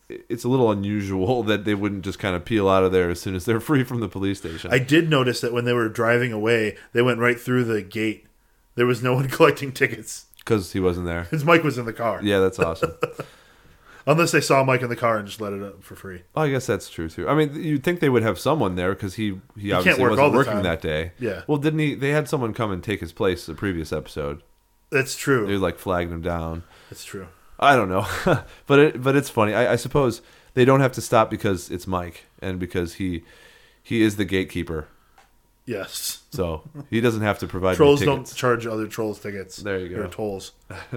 It's 0.08 0.44
a 0.44 0.48
little 0.48 0.70
unusual 0.70 1.42
that 1.50 1.64
they 1.64 1.74
wouldn't 1.74 2.04
just 2.04 2.18
kind 2.18 2.36
of 2.36 2.44
peel 2.44 2.68
out 2.68 2.84
of 2.84 2.92
there 2.92 3.10
as 3.10 3.20
soon 3.20 3.34
as 3.34 3.44
they're 3.44 3.60
free 3.70 3.84
from 3.84 4.00
the 4.00 4.08
police 4.08 4.38
station. 4.38 4.72
I 4.72 4.78
did 4.78 5.10
notice 5.10 5.40
that 5.40 5.52
when 5.52 5.64
they 5.64 5.72
were 5.72 5.88
driving 5.88 6.32
away, 6.32 6.76
they 6.92 7.02
went 7.02 7.18
right 7.20 7.38
through 7.40 7.64
the 7.64 7.82
gate 7.82 8.26
There 8.74 8.86
was 8.86 9.02
no 9.02 9.14
one 9.20 9.28
collecting 9.28 9.72
tickets 9.72 10.26
because 10.38 10.72
he 10.72 10.80
wasn't 10.80 11.06
there. 11.06 11.22
because 11.24 11.44
Mike 11.44 11.64
was 11.64 11.78
in 11.78 11.86
the 11.86 11.92
car. 11.92 12.20
Yeah, 12.22 12.38
that's 12.40 12.58
awesome. 12.58 12.92
Unless 14.06 14.32
they 14.32 14.40
saw 14.42 14.62
Mike 14.64 14.82
in 14.82 14.90
the 14.90 14.96
car 14.96 15.16
and 15.16 15.26
just 15.26 15.40
let 15.40 15.52
it 15.54 15.62
up 15.62 15.82
for 15.82 15.94
free. 15.96 16.22
I 16.36 16.50
guess 16.50 16.66
that's 16.66 16.90
true 16.90 17.08
too. 17.08 17.26
I 17.28 17.34
mean, 17.34 17.54
you'd 17.54 17.82
think 17.82 18.00
they 18.00 18.10
would 18.10 18.22
have 18.22 18.38
someone 18.38 18.76
there 18.76 18.94
because 18.94 19.14
he 19.14 19.40
he 19.56 19.68
can't 19.70 19.78
obviously 19.78 20.02
work 20.02 20.10
wasn't 20.12 20.32
working 20.34 20.52
time. 20.54 20.62
that 20.64 20.82
day. 20.82 21.12
Yeah. 21.18 21.42
Well, 21.46 21.56
didn't 21.58 21.78
he? 21.78 21.94
They 21.94 22.10
had 22.10 22.28
someone 22.28 22.52
come 22.52 22.70
and 22.70 22.82
take 22.84 23.00
his 23.00 23.12
place 23.12 23.46
the 23.46 23.54
previous 23.54 23.92
episode. 23.92 24.42
That's 24.90 25.16
true. 25.16 25.46
They 25.46 25.56
like 25.56 25.78
flagged 25.78 26.12
him 26.12 26.20
down. 26.20 26.64
That's 26.90 27.04
true. 27.04 27.28
I 27.58 27.76
don't 27.76 27.88
know, 27.88 28.06
but 28.66 28.78
it, 28.78 29.02
but 29.02 29.16
it's 29.16 29.30
funny. 29.30 29.54
I, 29.54 29.72
I 29.72 29.76
suppose 29.76 30.20
they 30.54 30.64
don't 30.64 30.80
have 30.80 30.92
to 30.92 31.00
stop 31.00 31.30
because 31.30 31.70
it's 31.70 31.86
Mike 31.86 32.26
and 32.42 32.58
because 32.58 32.94
he 32.94 33.22
he 33.82 34.02
is 34.02 34.16
the 34.16 34.24
gatekeeper, 34.24 34.88
Yes. 35.64 36.22
so 36.30 36.62
he 36.90 37.00
doesn't 37.00 37.22
have 37.22 37.38
to 37.38 37.46
provide. 37.46 37.76
Trolls 37.76 38.02
don't 38.02 38.26
charge 38.34 38.66
other 38.66 38.86
trolls 38.88 39.20
tickets. 39.20 39.56
There 39.58 39.78
you 39.78 39.88
go. 39.96 40.02
Or 40.02 40.08
tolls. 40.08 40.52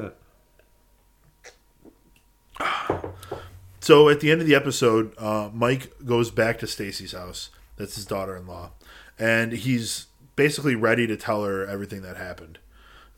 so 3.79 4.09
at 4.09 4.19
the 4.19 4.31
end 4.31 4.41
of 4.41 4.47
the 4.47 4.55
episode, 4.55 5.13
uh, 5.17 5.49
Mike 5.53 5.91
goes 6.05 6.31
back 6.31 6.59
to 6.59 6.67
Stacey's 6.67 7.11
house. 7.11 7.49
That's 7.77 7.95
his 7.95 8.05
daughter-in-law, 8.05 8.71
and 9.19 9.51
he's 9.51 10.07
basically 10.35 10.75
ready 10.75 11.07
to 11.07 11.17
tell 11.17 11.43
her 11.43 11.65
everything 11.65 12.01
that 12.01 12.17
happened. 12.17 12.59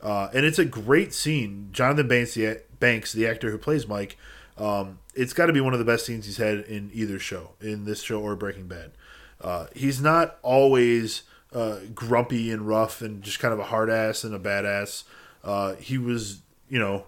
Uh, 0.02 0.28
and 0.32 0.46
it's 0.46 0.58
a 0.58 0.64
great 0.64 1.12
scene. 1.12 1.68
Jonathan 1.72 2.08
Banks, 2.08 2.34
the 2.34 2.62
Banks, 2.78 3.12
the 3.12 3.26
actor 3.26 3.50
who 3.50 3.58
plays 3.58 3.86
Mike, 3.86 4.16
um, 4.56 4.98
it's 5.14 5.32
got 5.32 5.46
to 5.46 5.52
be 5.52 5.60
one 5.60 5.72
of 5.72 5.78
the 5.78 5.84
best 5.84 6.06
scenes 6.06 6.26
he's 6.26 6.36
had 6.36 6.60
in 6.60 6.90
either 6.92 7.18
show, 7.18 7.52
in 7.60 7.84
this 7.84 8.02
show 8.02 8.20
or 8.20 8.36
Breaking 8.36 8.66
Bad. 8.66 8.92
Uh, 9.40 9.66
he's 9.74 10.00
not 10.00 10.38
always 10.42 11.22
uh, 11.54 11.78
grumpy 11.94 12.50
and 12.50 12.68
rough 12.68 13.00
and 13.00 13.22
just 13.22 13.40
kind 13.40 13.52
of 13.52 13.58
a 13.58 13.64
hard 13.64 13.90
ass 13.90 14.22
and 14.22 14.34
a 14.34 14.38
badass. 14.38 15.04
Uh, 15.42 15.74
he 15.76 15.96
was, 15.98 16.42
you 16.68 16.78
know, 16.78 17.06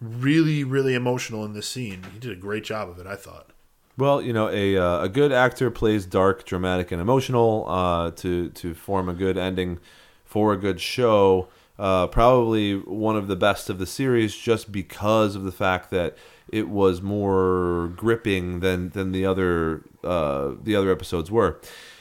really, 0.00 0.64
really 0.64 0.94
emotional 0.94 1.44
in 1.44 1.52
this 1.52 1.68
scene. 1.68 2.04
He 2.12 2.18
did 2.18 2.32
a 2.32 2.36
great 2.36 2.64
job 2.64 2.88
of 2.88 2.98
it, 2.98 3.06
I 3.06 3.16
thought. 3.16 3.50
Well, 3.98 4.20
you 4.20 4.32
know, 4.32 4.48
a 4.50 4.76
uh, 4.76 5.04
a 5.04 5.08
good 5.08 5.32
actor 5.32 5.70
plays 5.70 6.04
dark, 6.04 6.44
dramatic, 6.44 6.92
and 6.92 7.00
emotional 7.00 7.64
uh, 7.66 8.10
to 8.12 8.50
to 8.50 8.74
form 8.74 9.08
a 9.08 9.14
good 9.14 9.38
ending 9.38 9.78
for 10.24 10.52
a 10.52 10.56
good 10.56 10.80
show. 10.80 11.48
Uh, 11.78 12.06
probably 12.06 12.74
one 12.78 13.16
of 13.16 13.26
the 13.26 13.36
best 13.36 13.70
of 13.70 13.78
the 13.78 13.86
series, 13.86 14.34
just 14.34 14.70
because 14.70 15.34
of 15.34 15.44
the 15.44 15.52
fact 15.52 15.90
that 15.90 16.16
it 16.48 16.68
was 16.68 17.00
more 17.00 17.92
gripping 17.96 18.60
than 18.60 18.90
than 18.90 19.12
the 19.12 19.24
other 19.24 19.82
uh, 20.04 20.52
the 20.62 20.76
other 20.76 20.92
episodes 20.92 21.30
were. 21.30 21.58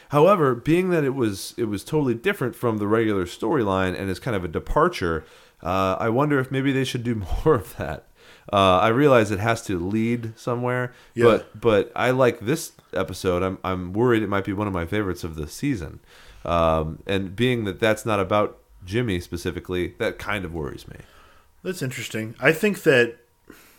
However, 0.10 0.54
being 0.54 0.90
that 0.90 1.04
it 1.04 1.16
was 1.16 1.54
it 1.58 1.66
was 1.66 1.84
totally 1.84 2.14
different 2.14 2.56
from 2.56 2.78
the 2.78 2.88
regular 2.88 3.26
storyline 3.26 4.00
and 4.00 4.10
is 4.10 4.20
kind 4.20 4.36
of 4.36 4.44
a 4.44 4.50
departure, 4.50 5.26
uh, 5.66 5.98
I 6.00 6.10
wonder 6.10 6.40
if 6.40 6.52
maybe 6.52 6.72
they 6.72 6.84
should 6.86 7.04
do 7.04 7.16
more 7.46 7.56
of 7.56 7.76
that. 7.78 8.08
Uh, 8.54 8.78
I 8.80 8.90
realize 8.90 9.32
it 9.32 9.40
has 9.40 9.64
to 9.64 9.80
lead 9.80 10.38
somewhere, 10.38 10.94
Yeah. 11.16 11.26
but 11.26 11.60
but 11.60 11.92
I 11.96 12.12
like 12.12 12.40
this 12.42 12.74
episode. 12.94 13.42
I'm 13.44 13.58
I'm 13.64 13.92
worried 13.94 14.22
it 14.24 14.30
might 14.30 14.46
be 14.46 14.54
one 14.54 14.68
of 14.68 14.74
my 14.74 14.86
favorites 14.86 15.24
of 15.24 15.36
the 15.36 15.48
season, 15.48 16.00
um, 16.46 17.00
and 17.08 17.36
being 17.36 17.64
that 17.66 17.80
that's 17.80 18.06
not 18.06 18.20
about 18.20 18.60
Jimmy 18.86 19.20
specifically, 19.20 19.96
that 19.98 20.20
kind 20.20 20.46
of 20.46 20.54
worries 20.54 20.88
me. 20.88 20.98
That's 21.64 21.82
interesting. 21.82 22.36
I 22.40 22.52
think 22.54 22.84
that 22.84 23.16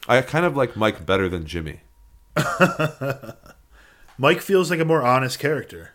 I 0.08 0.20
kind 0.22 0.44
of 0.44 0.56
like 0.56 0.76
Mike 0.76 1.06
better 1.06 1.28
than 1.28 1.46
Jimmy. 1.46 1.80
Mike 4.18 4.40
feels 4.40 4.70
like 4.70 4.80
a 4.80 4.84
more 4.84 5.02
honest 5.02 5.38
character 5.38 5.90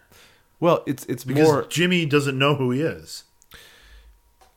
Well, 0.60 0.84
it's 0.86 1.06
it's 1.06 1.24
because 1.24 1.44
more. 1.48 1.64
Jimmy 1.68 2.06
doesn't 2.06 2.38
know 2.38 2.56
who 2.56 2.72
he 2.72 2.82
is. 2.82 3.24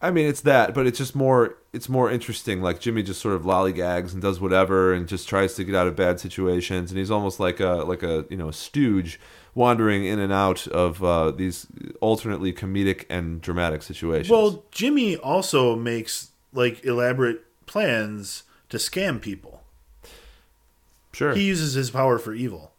I 0.05 0.11
mean, 0.11 0.27
it's 0.27 0.43
that, 0.43 0.75
but 0.75 0.87
it's 0.87 0.99
just 0.99 1.17
more. 1.17 1.57
It's 1.73 1.89
more 1.89 2.11
interesting. 2.11 2.61
Like 2.61 2.79
Jimmy 2.79 3.03
just 3.03 3.23
sort 3.23 3.35
of 3.35 3.45
lollygags 3.45 4.13
and 4.13 4.21
does 4.21 4.39
whatever, 4.39 4.93
and 4.93 5.09
just 5.09 5.27
tries 5.27 5.55
to 5.55 5.65
get 5.65 5.75
out 5.75 5.87
of 5.87 5.97
bad 5.97 6.21
situations, 6.21 6.91
and 6.91 6.99
he's 6.99 7.11
almost 7.11 7.41
like 7.41 7.59
a 7.59 7.85
like 7.87 8.03
a 8.03 8.27
you 8.29 8.37
know 8.37 8.51
stooge 8.51 9.19
wandering 9.55 10.05
in 10.05 10.19
and 10.19 10.31
out 10.31 10.67
of 10.69 11.03
uh, 11.03 11.31
these 11.31 11.67
alternately 12.03 12.53
comedic 12.53 13.07
and 13.09 13.41
dramatic 13.41 13.83
situations. 13.83 14.29
Well, 14.29 14.65
Jimmy 14.71 15.17
also 15.17 15.75
makes 15.75 16.33
like 16.53 16.85
elaborate 16.85 17.43
plans 17.65 18.43
to 18.69 18.77
scam 18.77 19.23
people. 19.23 19.63
sure. 21.13 21.35
He 21.35 21.45
uses 21.45 21.73
his 21.73 21.91
power 21.91 22.19
for 22.19 22.35
evil. 22.35 22.73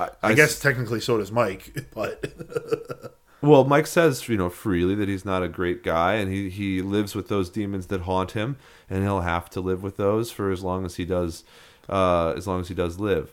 I, 0.00 0.04
I, 0.04 0.08
I 0.30 0.34
guess 0.34 0.58
technically 0.58 1.00
so 1.00 1.18
does 1.18 1.30
Mike, 1.30 1.86
but 1.94 3.14
Well, 3.42 3.64
Mike 3.64 3.86
says, 3.86 4.28
you 4.28 4.36
know, 4.36 4.48
freely 4.48 4.94
that 4.94 5.08
he's 5.08 5.24
not 5.24 5.42
a 5.42 5.48
great 5.48 5.82
guy 5.82 6.14
and 6.14 6.32
he, 6.32 6.48
he 6.48 6.82
lives 6.82 7.14
with 7.14 7.28
those 7.28 7.50
demons 7.50 7.86
that 7.88 8.02
haunt 8.02 8.32
him 8.32 8.56
and 8.88 9.02
he'll 9.02 9.20
have 9.20 9.50
to 9.50 9.60
live 9.60 9.82
with 9.82 9.96
those 9.98 10.30
for 10.30 10.50
as 10.50 10.62
long 10.62 10.84
as 10.84 10.96
he 10.96 11.04
does 11.04 11.44
uh, 11.88 12.32
as 12.36 12.46
long 12.46 12.60
as 12.60 12.68
he 12.68 12.74
does 12.74 12.98
live. 12.98 13.32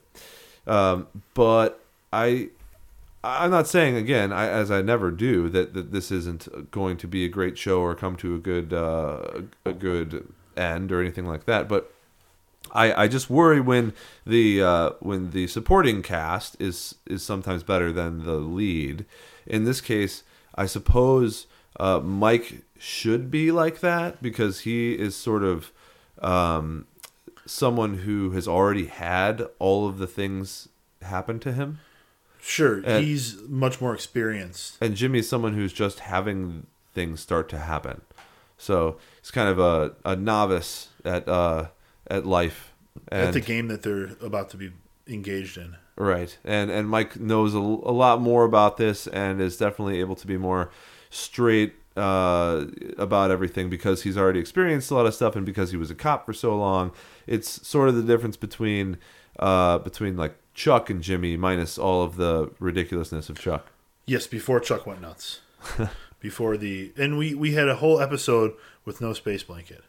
Um, 0.68 1.08
but 1.34 1.84
I 2.12 2.50
I'm 3.24 3.52
not 3.52 3.68
saying 3.68 3.96
again, 3.96 4.34
I, 4.34 4.50
as 4.50 4.70
I 4.70 4.82
never 4.82 5.10
do, 5.10 5.48
that, 5.50 5.74
that 5.74 5.92
this 5.92 6.12
isn't 6.12 6.72
going 6.72 6.98
to 6.98 7.08
be 7.08 7.24
a 7.24 7.30
great 7.30 7.58
show 7.58 7.80
or 7.80 7.96
come 7.96 8.18
to 8.18 8.36
a 8.36 8.38
good 8.38 8.74
uh, 8.74 9.44
a 9.66 9.74
good 9.74 10.28
end 10.58 10.92
or 10.92 11.02
anything 11.02 11.26
like 11.26 11.46
that. 11.46 11.70
But 11.70 11.94
I, 12.72 13.04
I 13.04 13.08
just 13.08 13.30
worry 13.30 13.62
when 13.62 13.94
the 14.26 14.62
uh, 14.62 14.90
when 15.00 15.32
the 15.32 15.48
supporting 15.48 16.02
cast 16.02 16.60
is 16.60 16.96
is 17.08 17.24
sometimes 17.24 17.64
better 17.64 17.92
than 17.92 18.26
the 18.26 18.36
lead. 18.36 19.06
In 19.46 19.64
this 19.66 19.82
case, 19.82 20.24
I 20.56 20.66
suppose 20.66 21.48
uh, 21.80 22.00
Mike 22.00 22.64
should 22.80 23.32
be 23.32 23.52
like 23.52 23.80
that 23.80 24.22
because 24.22 24.62
he 24.62 24.94
is 24.94 25.16
sort 25.16 25.44
of 25.44 25.72
um, 26.22 26.86
someone 27.46 28.00
who 28.00 28.32
has 28.32 28.48
already 28.48 28.86
had 28.88 29.48
all 29.60 29.88
of 29.88 29.98
the 29.98 30.08
things 30.08 30.70
happen 31.02 31.40
to 31.40 31.52
him, 31.52 31.80
sure, 32.42 32.82
And- 32.86 33.04
he's 33.06 33.42
much 33.48 33.82
more 33.82 33.94
experienced. 33.94 34.78
and 34.82 34.96
Jimmy's 34.96 35.28
someone 35.28 35.54
who's 35.54 35.74
just 35.74 36.00
having 36.02 36.68
things 36.94 37.20
start 37.22 37.50
to 37.50 37.58
happen. 37.60 38.02
So 38.58 38.98
he's 39.22 39.32
kind 39.32 39.50
of 39.50 39.60
a, 39.60 39.94
a 40.06 40.16
novice 40.16 40.90
at 41.04 41.28
uh, 41.28 41.68
at 42.08 42.26
life. 42.26 42.72
And, 43.12 43.28
at 43.30 43.34
the 43.34 43.42
game 43.42 43.68
that 43.68 43.82
they're 43.82 44.12
about 44.22 44.50
to 44.52 44.58
be 44.58 44.72
engaged 45.08 45.58
in. 45.58 45.76
Right, 45.96 46.38
and 46.44 46.72
and 46.72 46.90
Mike 46.90 47.20
knows 47.20 47.54
a, 47.54 47.60
a 47.60 47.94
lot 47.94 48.20
more 48.20 48.46
about 48.46 48.78
this 48.78 49.06
and 49.08 49.40
is 49.40 49.58
definitely 49.58 50.00
able 50.00 50.16
to 50.16 50.26
be 50.26 50.38
more 50.38 50.72
straight 51.12 51.76
uh, 51.96 52.66
about 52.98 53.30
everything 53.30 53.70
because 53.70 54.02
he's 54.02 54.18
already 54.18 54.40
experienced 54.40 54.90
a 54.90 54.96
lot 54.96 55.06
of 55.06 55.14
stuff 55.14 55.36
and 55.36 55.46
because 55.46 55.70
he 55.70 55.78
was 55.78 55.92
a 55.92 55.96
cop 55.96 56.26
for 56.26 56.34
so 56.34 56.58
long. 56.58 56.92
It's 57.28 57.66
sort 57.68 57.90
of 57.90 57.96
the 57.96 58.02
difference 58.02 58.38
between 58.38 58.98
uh, 59.38 59.80
between 59.80 60.18
like 60.18 60.36
Chuck 60.54 60.90
and 60.90 61.02
Jimmy, 61.02 61.38
minus 61.38 61.78
all 61.78 62.02
of 62.02 62.16
the 62.16 62.52
ridiculousness 62.60 63.30
of 63.30 63.40
Chuck. 63.40 63.68
Yes, 64.06 64.26
before 64.28 64.60
Chuck 64.60 64.86
went 64.86 65.02
nuts. 65.02 65.42
before 66.20 66.58
the 66.58 66.92
and 66.98 67.18
we 67.18 67.36
we 67.36 67.54
had 67.54 67.68
a 67.68 67.76
whole 67.76 68.02
episode 68.02 68.54
with 68.86 69.00
no 69.00 69.14
space 69.14 69.44
blanket 69.44 69.84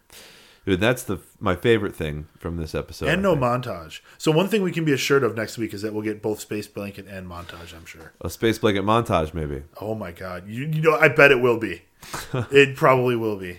Dude, 0.66 0.80
that's 0.80 1.02
the 1.02 1.18
my 1.38 1.56
favorite 1.56 1.94
thing 1.94 2.26
from 2.38 2.56
this 2.56 2.74
episode. 2.74 3.06
and 3.08 3.18
I 3.20 3.22
no 3.22 3.32
think. 3.32 3.42
montage. 3.44 4.00
So 4.16 4.32
one 4.32 4.48
thing 4.48 4.62
we 4.62 4.72
can 4.72 4.84
be 4.84 4.92
assured 4.92 5.22
of 5.22 5.36
next 5.36 5.58
week 5.58 5.74
is 5.74 5.82
that 5.82 5.92
we'll 5.92 6.02
get 6.02 6.22
both 6.22 6.40
space 6.40 6.66
blanket 6.66 7.06
and 7.06 7.28
montage. 7.28 7.74
I'm 7.74 7.84
sure. 7.84 8.12
a 8.20 8.30
space 8.30 8.58
blanket 8.58 8.82
montage, 8.84 9.34
maybe. 9.34 9.64
Oh 9.80 9.94
my 9.94 10.10
god, 10.10 10.48
you 10.48 10.64
you 10.66 10.80
know 10.80 10.96
I 10.96 11.08
bet 11.08 11.30
it 11.30 11.40
will 11.40 11.58
be. 11.58 11.82
it 12.50 12.76
probably 12.76 13.16
will 13.16 13.36
be. 13.36 13.58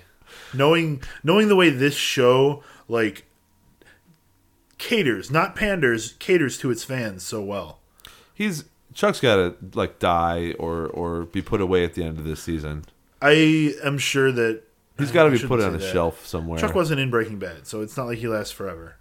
Knowing 0.54 1.02
knowing 1.24 1.48
the 1.48 1.56
way 1.56 1.70
this 1.70 1.96
show 1.96 2.64
like 2.88 3.26
caters, 4.78 5.30
not 5.30 5.56
panders, 5.56 6.14
caters 6.20 6.58
to 6.60 6.72
its 6.72 6.84
fans 6.84 7.24
so 7.24 7.42
well. 7.42 7.80
He's 8.34 8.66
Chuck's 8.94 9.20
got 9.20 9.36
to 9.36 9.56
like 9.74 10.00
die 10.00 10.54
or 10.58 10.88
or 10.88 11.26
be 11.26 11.42
put 11.42 11.62
away 11.62 11.84
at 11.84 11.94
the 11.94 12.04
end 12.04 12.18
of 12.18 12.24
this 12.24 12.42
season. 12.42 12.86
I 13.22 13.76
am 13.84 13.98
sure 13.98 14.32
that 14.32 14.64
He's 14.98 15.12
got 15.12 15.26
to 15.26 15.32
be 15.38 15.40
put 15.40 15.62
on 15.62 15.76
a 15.76 15.78
that. 15.78 15.92
shelf 15.92 16.26
somewhere. 16.26 16.60
Chuck 16.60 16.76
wasn't 16.76 17.00
in 17.00 17.10
Breaking 17.10 17.38
Bad, 17.40 17.68
so 17.68 17.82
it's 17.82 17.98
not 17.98 18.08
like 18.08 18.18
he 18.20 18.28
lasts 18.28 18.52
forever. 18.54 18.96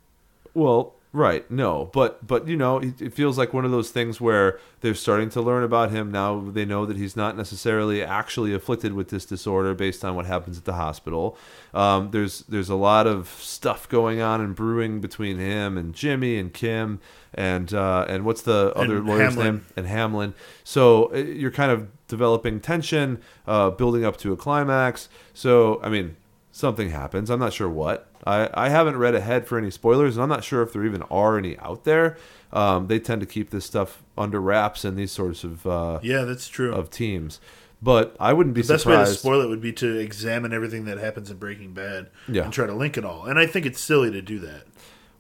Well, 0.54 0.94
right, 1.12 1.48
no, 1.50 1.90
but 1.92 2.26
but 2.26 2.46
you 2.48 2.57
know, 2.57 2.78
it, 2.78 3.00
it 3.02 3.12
feels 3.12 3.37
like 3.38 3.52
one 3.52 3.64
of 3.64 3.70
those 3.70 3.90
things 3.90 4.20
where 4.20 4.59
they're 4.80 4.94
starting 4.94 5.28
to 5.30 5.40
learn 5.40 5.62
about 5.64 5.90
him 5.90 6.11
now. 6.12 6.40
They 6.40 6.64
know 6.64 6.87
that 6.87 6.96
he's 6.96 7.16
not 7.16 7.37
necessarily 7.37 8.02
actually 8.04 8.54
afflicted 8.54 8.92
with 8.92 9.09
this 9.09 9.24
disorder 9.24 9.74
based 9.74 10.04
on 10.04 10.14
what 10.14 10.26
happens 10.26 10.59
at 10.59 10.64
the 10.64 10.74
hospital. 10.74 11.37
Um, 11.72 12.11
there's 12.12 12.40
there's 12.42 12.68
a 12.68 12.76
lot 12.76 13.07
of 13.09 13.28
stuff 13.40 13.88
going 13.88 14.20
on 14.20 14.40
and 14.40 14.54
brewing 14.54 15.00
between 15.00 15.38
him 15.38 15.76
and 15.76 15.92
Jimmy 15.94 16.38
and 16.38 16.52
Kim 16.52 17.00
and 17.33 17.72
uh, 17.74 18.07
and 18.09 18.24
what's 18.24 18.42
the 18.42 18.72
other 18.76 18.98
And 18.98 19.07
lawyer's 19.07 19.35
Hamlin. 19.35 19.46
name 19.57 19.66
and 19.76 19.87
Hamlin. 19.87 20.35
So 20.62 21.12
uh, 21.12 21.16
you're 21.18 21.50
kind 21.50 21.72
of 21.72 21.88
developing 22.09 22.61
tension, 22.61 23.21
uh, 23.47 23.71
building 23.71 24.05
up 24.05 24.17
to 24.19 24.33
a 24.33 24.37
climax. 24.37 25.09
So 25.33 25.81
I 25.83 25.88
mean, 25.88 26.17
something 26.53 26.90
happens. 26.90 27.31
I'm 27.31 27.40
not 27.40 27.53
sure 27.53 27.69
what. 27.69 28.09
I, 28.27 28.49
I 28.55 28.69
haven't 28.71 28.97
read 28.97 29.14
ahead 29.14 29.47
for 29.47 29.59
any 29.59 29.71
spoilers, 29.71 30.17
and 30.17 30.23
I'm 30.23 30.29
not 30.31 30.45
sure 30.45 30.62
if 30.62 30.73
there 30.73 30.85
even 30.85 31.03
are 31.11 31.37
any 31.37 31.59
out 31.59 31.85
there. 31.85 32.17
Um, 32.53 32.87
they 32.87 32.99
tend 32.99 33.21
to 33.21 33.27
keep 33.27 33.51
this 33.51 33.64
stuff 33.67 34.03
under 34.17 34.40
wraps 34.40 34.85
in 34.85 34.97
these 34.97 35.12
sorts 35.12 35.45
of 35.45 35.67
uh, 35.67 35.99
Yeah, 36.03 36.23
that's 36.23 36.49
true. 36.49 36.73
of 36.73 36.88
teams. 36.90 37.40
But 37.83 38.17
I 38.19 38.33
wouldn't 38.33 38.55
be 38.55 38.62
The 38.62 38.75
best 38.75 38.87
way 38.87 38.93
to 38.95 39.01
surprised. 39.05 39.19
spoil 39.21 39.40
it 39.43 39.49
would 39.49 39.61
be 39.61 39.73
to 39.75 39.99
examine 39.99 40.55
everything 40.55 40.87
that 40.87 40.97
happens 40.97 41.31
in 41.31 41.37
Breaking 41.37 41.75
Bad 41.75 42.09
Yeah. 42.29 42.45
and 42.45 42.53
try 42.53 42.67
to 42.67 42.73
link 42.73 42.97
it 42.97 43.05
all. 43.05 43.27
And 43.27 43.38
I 43.38 43.45
think 43.47 43.67
it's 43.67 43.81
silly 43.81 44.11
to 44.12 44.23
do 44.23 44.38
that. 44.38 44.62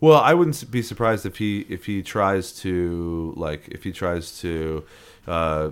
Well, 0.00 0.18
I 0.18 0.32
wouldn't 0.32 0.70
be 0.70 0.80
surprised 0.80 1.26
if 1.26 1.36
he 1.38 1.66
if 1.68 1.84
he 1.86 2.02
tries 2.02 2.52
to 2.60 3.34
like 3.36 3.68
if 3.68 3.84
he 3.84 3.92
tries 3.92 4.38
to 4.40 4.84
uh, 5.26 5.70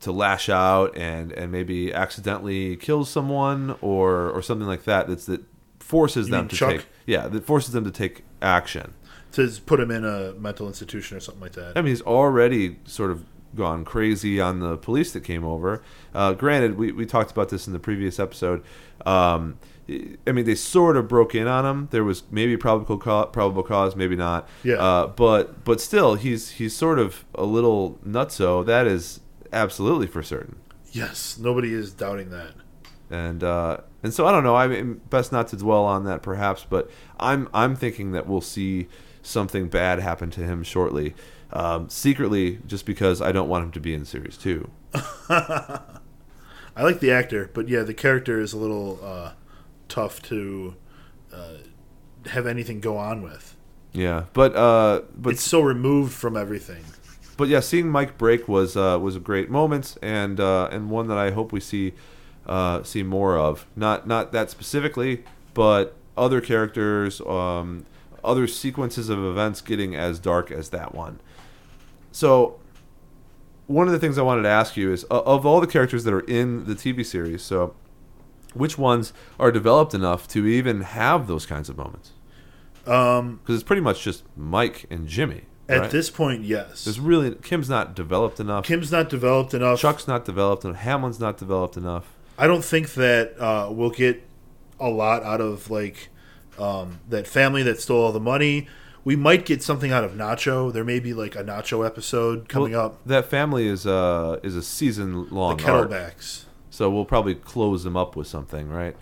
to 0.00 0.12
lash 0.12 0.48
out 0.48 0.96
and 0.96 1.32
and 1.32 1.50
maybe 1.50 1.92
accidentally 1.92 2.76
kills 2.76 3.08
someone 3.10 3.76
or 3.80 4.30
or 4.30 4.42
something 4.42 4.66
like 4.66 4.84
that. 4.84 5.08
That's 5.08 5.26
that 5.26 5.42
forces 5.80 6.26
You 6.28 6.32
them 6.32 6.48
to 6.48 6.56
Chuck? 6.56 6.70
take 6.72 6.86
yeah 7.06 7.28
that 7.28 7.44
forces 7.44 7.72
them 7.72 7.84
to 7.84 7.90
take 7.90 8.24
action. 8.42 8.94
To 9.32 9.48
put 9.66 9.80
him 9.80 9.90
in 9.90 10.04
a 10.04 10.32
mental 10.32 10.66
institution 10.66 11.16
or 11.16 11.20
something 11.20 11.42
like 11.42 11.52
that. 11.52 11.76
I 11.76 11.82
mean, 11.82 11.90
he's 11.90 12.02
already 12.02 12.78
sort 12.84 13.10
of 13.10 13.24
gone 13.54 13.84
crazy 13.84 14.40
on 14.40 14.60
the 14.60 14.76
police 14.76 15.12
that 15.12 15.22
came 15.22 15.44
over. 15.44 15.82
Uh, 16.14 16.32
granted, 16.32 16.76
we, 16.78 16.92
we 16.92 17.04
talked 17.06 17.30
about 17.30 17.48
this 17.50 17.66
in 17.66 17.72
the 17.72 17.78
previous 17.78 18.18
episode. 18.18 18.62
Um, 19.04 19.58
I 19.88 20.32
mean, 20.32 20.44
they 20.46 20.54
sort 20.54 20.96
of 20.96 21.06
broke 21.08 21.34
in 21.34 21.46
on 21.46 21.64
him. 21.64 21.88
There 21.90 22.02
was 22.02 22.22
maybe 22.30 22.56
probable 22.56 22.98
cause, 22.98 23.28
probable 23.32 23.62
cause, 23.62 23.94
maybe 23.94 24.16
not. 24.16 24.48
Yeah. 24.64 24.76
Uh, 24.76 25.06
but 25.08 25.64
but 25.64 25.80
still, 25.80 26.14
he's 26.16 26.50
he's 26.52 26.74
sort 26.74 26.98
of 26.98 27.24
a 27.34 27.44
little 27.44 27.98
nutso. 28.06 28.64
That 28.64 28.86
is 28.86 29.20
absolutely 29.52 30.06
for 30.06 30.22
certain. 30.22 30.56
Yes, 30.92 31.38
nobody 31.38 31.72
is 31.72 31.92
doubting 31.92 32.30
that. 32.30 32.52
And 33.10 33.44
uh, 33.44 33.78
and 34.02 34.12
so 34.12 34.26
I 34.26 34.32
don't 34.32 34.42
know. 34.44 34.56
I 34.56 34.66
mean, 34.66 35.00
best 35.10 35.30
not 35.30 35.48
to 35.48 35.56
dwell 35.56 35.84
on 35.84 36.04
that, 36.04 36.22
perhaps. 36.22 36.66
But 36.68 36.90
I'm 37.20 37.48
I'm 37.54 37.76
thinking 37.76 38.12
that 38.12 38.26
we'll 38.26 38.40
see 38.40 38.88
something 39.22 39.68
bad 39.68 40.00
happen 40.00 40.30
to 40.30 40.40
him 40.42 40.62
shortly, 40.62 41.14
um, 41.52 41.88
secretly, 41.88 42.58
just 42.66 42.84
because 42.86 43.20
I 43.22 43.30
don't 43.32 43.48
want 43.48 43.64
him 43.64 43.72
to 43.72 43.80
be 43.80 43.94
in 43.94 44.04
series 44.04 44.36
two. 44.36 44.70
I 45.28 46.82
like 46.82 47.00
the 47.00 47.10
actor, 47.12 47.50
but 47.54 47.68
yeah, 47.68 47.82
the 47.82 47.94
character 47.94 48.40
is 48.40 48.52
a 48.52 48.58
little 48.58 48.98
uh, 49.02 49.32
tough 49.88 50.20
to 50.22 50.74
uh, 51.32 51.58
have 52.26 52.46
anything 52.46 52.80
go 52.80 52.96
on 52.96 53.22
with. 53.22 53.56
Yeah, 53.92 54.24
but 54.32 54.54
uh, 54.56 55.02
but 55.16 55.34
It's 55.34 55.42
so 55.42 55.60
removed 55.60 56.12
from 56.12 56.36
everything. 56.36 56.84
But 57.36 57.48
yeah, 57.48 57.60
seeing 57.60 57.88
Mike 57.88 58.18
break 58.18 58.48
was 58.48 58.76
uh, 58.76 58.98
was 59.00 59.16
a 59.16 59.20
great 59.20 59.50
moment 59.50 59.96
and 60.02 60.40
uh, 60.40 60.68
and 60.70 60.90
one 60.90 61.08
that 61.08 61.18
I 61.18 61.30
hope 61.30 61.52
we 61.52 61.60
see 61.60 61.94
uh, 62.46 62.82
see 62.82 63.02
more 63.02 63.36
of. 63.38 63.66
Not 63.76 64.06
not 64.06 64.32
that 64.32 64.50
specifically, 64.50 65.24
but 65.54 65.96
other 66.16 66.40
characters, 66.40 67.20
um, 67.22 67.84
other 68.24 68.46
sequences 68.46 69.08
of 69.08 69.18
events 69.22 69.60
getting 69.60 69.94
as 69.94 70.18
dark 70.18 70.50
as 70.50 70.70
that 70.70 70.94
one. 70.94 71.20
So 72.12 72.58
one 73.66 73.86
of 73.86 73.92
the 73.92 73.98
things 73.98 74.16
I 74.16 74.22
wanted 74.22 74.42
to 74.42 74.48
ask 74.48 74.76
you 74.76 74.92
is 74.92 75.04
of 75.04 75.44
all 75.44 75.60
the 75.60 75.66
characters 75.66 76.04
that 76.04 76.14
are 76.14 76.20
in 76.20 76.64
the 76.64 76.74
TV 76.74 77.04
series, 77.04 77.42
so 77.42 77.74
which 78.54 78.78
ones 78.78 79.12
are 79.38 79.52
developed 79.52 79.92
enough 79.92 80.26
to 80.28 80.46
even 80.46 80.80
have 80.82 81.26
those 81.26 81.44
kinds 81.46 81.68
of 81.68 81.76
moments? 81.76 82.12
Um, 82.86 83.40
Because 83.42 83.56
it's 83.56 83.64
pretty 83.64 83.82
much 83.82 84.02
just 84.02 84.24
Mike 84.36 84.86
and 84.88 85.06
Jimmy. 85.08 85.42
At 85.68 85.80
right? 85.80 85.90
this 85.90 86.10
point, 86.10 86.44
yes. 86.44 86.84
There's 86.84 87.00
really 87.00 87.34
Kim's 87.34 87.68
not 87.68 87.94
developed 87.94 88.38
enough. 88.38 88.64
Kim's 88.64 88.92
not 88.92 89.08
developed 89.08 89.52
enough. 89.54 89.80
Chuck's 89.80 90.06
not 90.06 90.24
developed 90.24 90.64
enough. 90.64 90.76
Hamlin's 90.78 91.18
not 91.18 91.38
developed 91.38 91.76
enough. 91.76 92.12
I 92.38 92.46
don't 92.46 92.64
think 92.64 92.94
that 92.94 93.38
uh, 93.40 93.70
we'll 93.72 93.90
get 93.90 94.22
a 94.78 94.88
lot 94.88 95.22
out 95.24 95.40
of 95.40 95.68
like 95.70 96.08
um, 96.58 97.00
that 97.08 97.26
family 97.26 97.62
that 97.64 97.80
stole 97.80 98.04
all 98.04 98.12
the 98.12 98.20
money. 98.20 98.68
We 99.04 99.16
might 99.16 99.46
get 99.46 99.62
something 99.62 99.92
out 99.92 100.04
of 100.04 100.12
Nacho. 100.12 100.72
There 100.72 100.84
may 100.84 100.98
be 101.00 101.14
like 101.14 101.34
a 101.36 101.42
Nacho 101.44 101.86
episode 101.86 102.48
coming 102.48 102.72
Well, 102.72 102.86
up. 102.86 103.04
That 103.06 103.26
family 103.26 103.66
is 103.66 103.86
uh 103.86 104.38
is 104.42 104.54
a 104.56 104.62
season 104.62 105.28
The 105.28 105.34
long 105.34 105.60
arc, 105.64 105.90
Kettlemans. 105.90 106.44
so 106.70 106.90
we'll 106.90 107.04
probably 107.04 107.34
close 107.34 107.84
them 107.84 107.96
up 107.96 108.16
with 108.16 108.26
something, 108.26 108.68
right? 108.68 108.96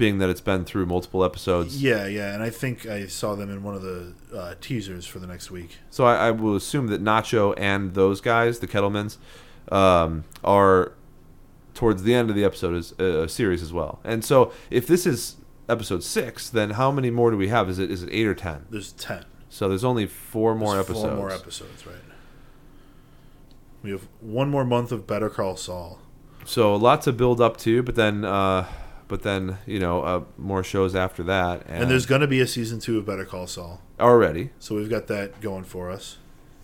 Being 0.00 0.18
that 0.18 0.30
it's 0.30 0.40
been 0.40 0.64
through 0.64 0.86
multiple 0.86 1.22
episodes, 1.24 1.82
Yeah, 1.82 2.06
yeah, 2.06 2.32
and 2.34 2.42
I 2.42 2.48
think 2.50 2.86
I 2.86 3.06
saw 3.06 3.34
them 3.34 3.50
in 3.50 3.62
one 3.62 3.74
of 3.74 3.82
the 3.82 4.14
uh, 4.34 4.54
teasers 4.60 5.06
for 5.06 5.18
the 5.18 5.26
next 5.26 5.50
week. 5.50 5.76
so 5.90 6.04
I, 6.04 6.28
I 6.28 6.30
will 6.30 6.56
assume 6.56 6.86
that 6.88 7.02
Nacho 7.04 7.54
and 7.58 7.92
those 7.94 8.20
guys, 8.22 8.60
the 8.60 8.66
Kettlemans, 8.66 9.18
um, 9.70 10.24
are 10.42 10.92
towards 11.74 12.02
the 12.02 12.14
end 12.14 12.30
of 12.30 12.36
the 12.36 12.44
episode 12.44 12.74
is 12.74 12.92
a 12.98 13.28
series 13.28 13.62
as 13.62 13.72
well. 13.72 14.00
And 14.02 14.24
so 14.24 14.52
if 14.70 14.86
this 14.86 15.06
is 15.06 15.36
episode 15.68 16.02
six, 16.02 16.48
then 16.48 16.70
how 16.70 16.90
many 16.90 17.10
more 17.10 17.30
do 17.30 17.36
we 17.36 17.48
have? 17.48 17.68
Is 17.68 17.78
it 17.78 17.90
is 17.90 18.02
it 18.02 18.08
eight 18.10 18.26
or 18.26 18.34
ten? 18.34 18.64
There's 18.70 18.92
ten. 18.92 19.24
So 19.50 19.68
there's 19.68 19.84
only 19.84 20.06
four 20.06 20.54
more 20.54 20.74
There's 20.74 20.86
episodes. 20.86 21.08
Four 21.08 21.16
more 21.16 21.30
episodes, 21.30 21.86
right? 21.86 21.96
We 23.82 23.90
have 23.90 24.08
one 24.20 24.48
more 24.50 24.64
month 24.64 24.92
of 24.92 25.06
Better 25.06 25.28
Call 25.28 25.56
Saul. 25.56 25.98
So 26.44 26.74
a 26.74 26.76
lot 26.76 27.02
to 27.02 27.12
build 27.12 27.40
up 27.40 27.56
to, 27.58 27.82
but 27.82 27.94
then, 27.94 28.24
uh, 28.24 28.66
but 29.10 29.22
then 29.22 29.58
you 29.66 29.78
know, 29.78 30.00
uh, 30.02 30.22
more 30.38 30.64
shows 30.64 30.94
after 30.94 31.22
that, 31.24 31.66
and, 31.66 31.82
And 31.82 31.90
there's 31.90 32.06
going 32.06 32.22
to 32.22 32.26
be 32.26 32.40
a 32.40 32.46
season 32.46 32.78
two 32.80 32.96
of 32.96 33.04
Better 33.04 33.26
Call 33.26 33.46
Saul. 33.46 33.82
already. 33.98 34.50
So 34.58 34.76
we've 34.76 34.88
got 34.88 35.08
that 35.08 35.40
going 35.42 35.64
for 35.64 35.90
us. 35.90 36.16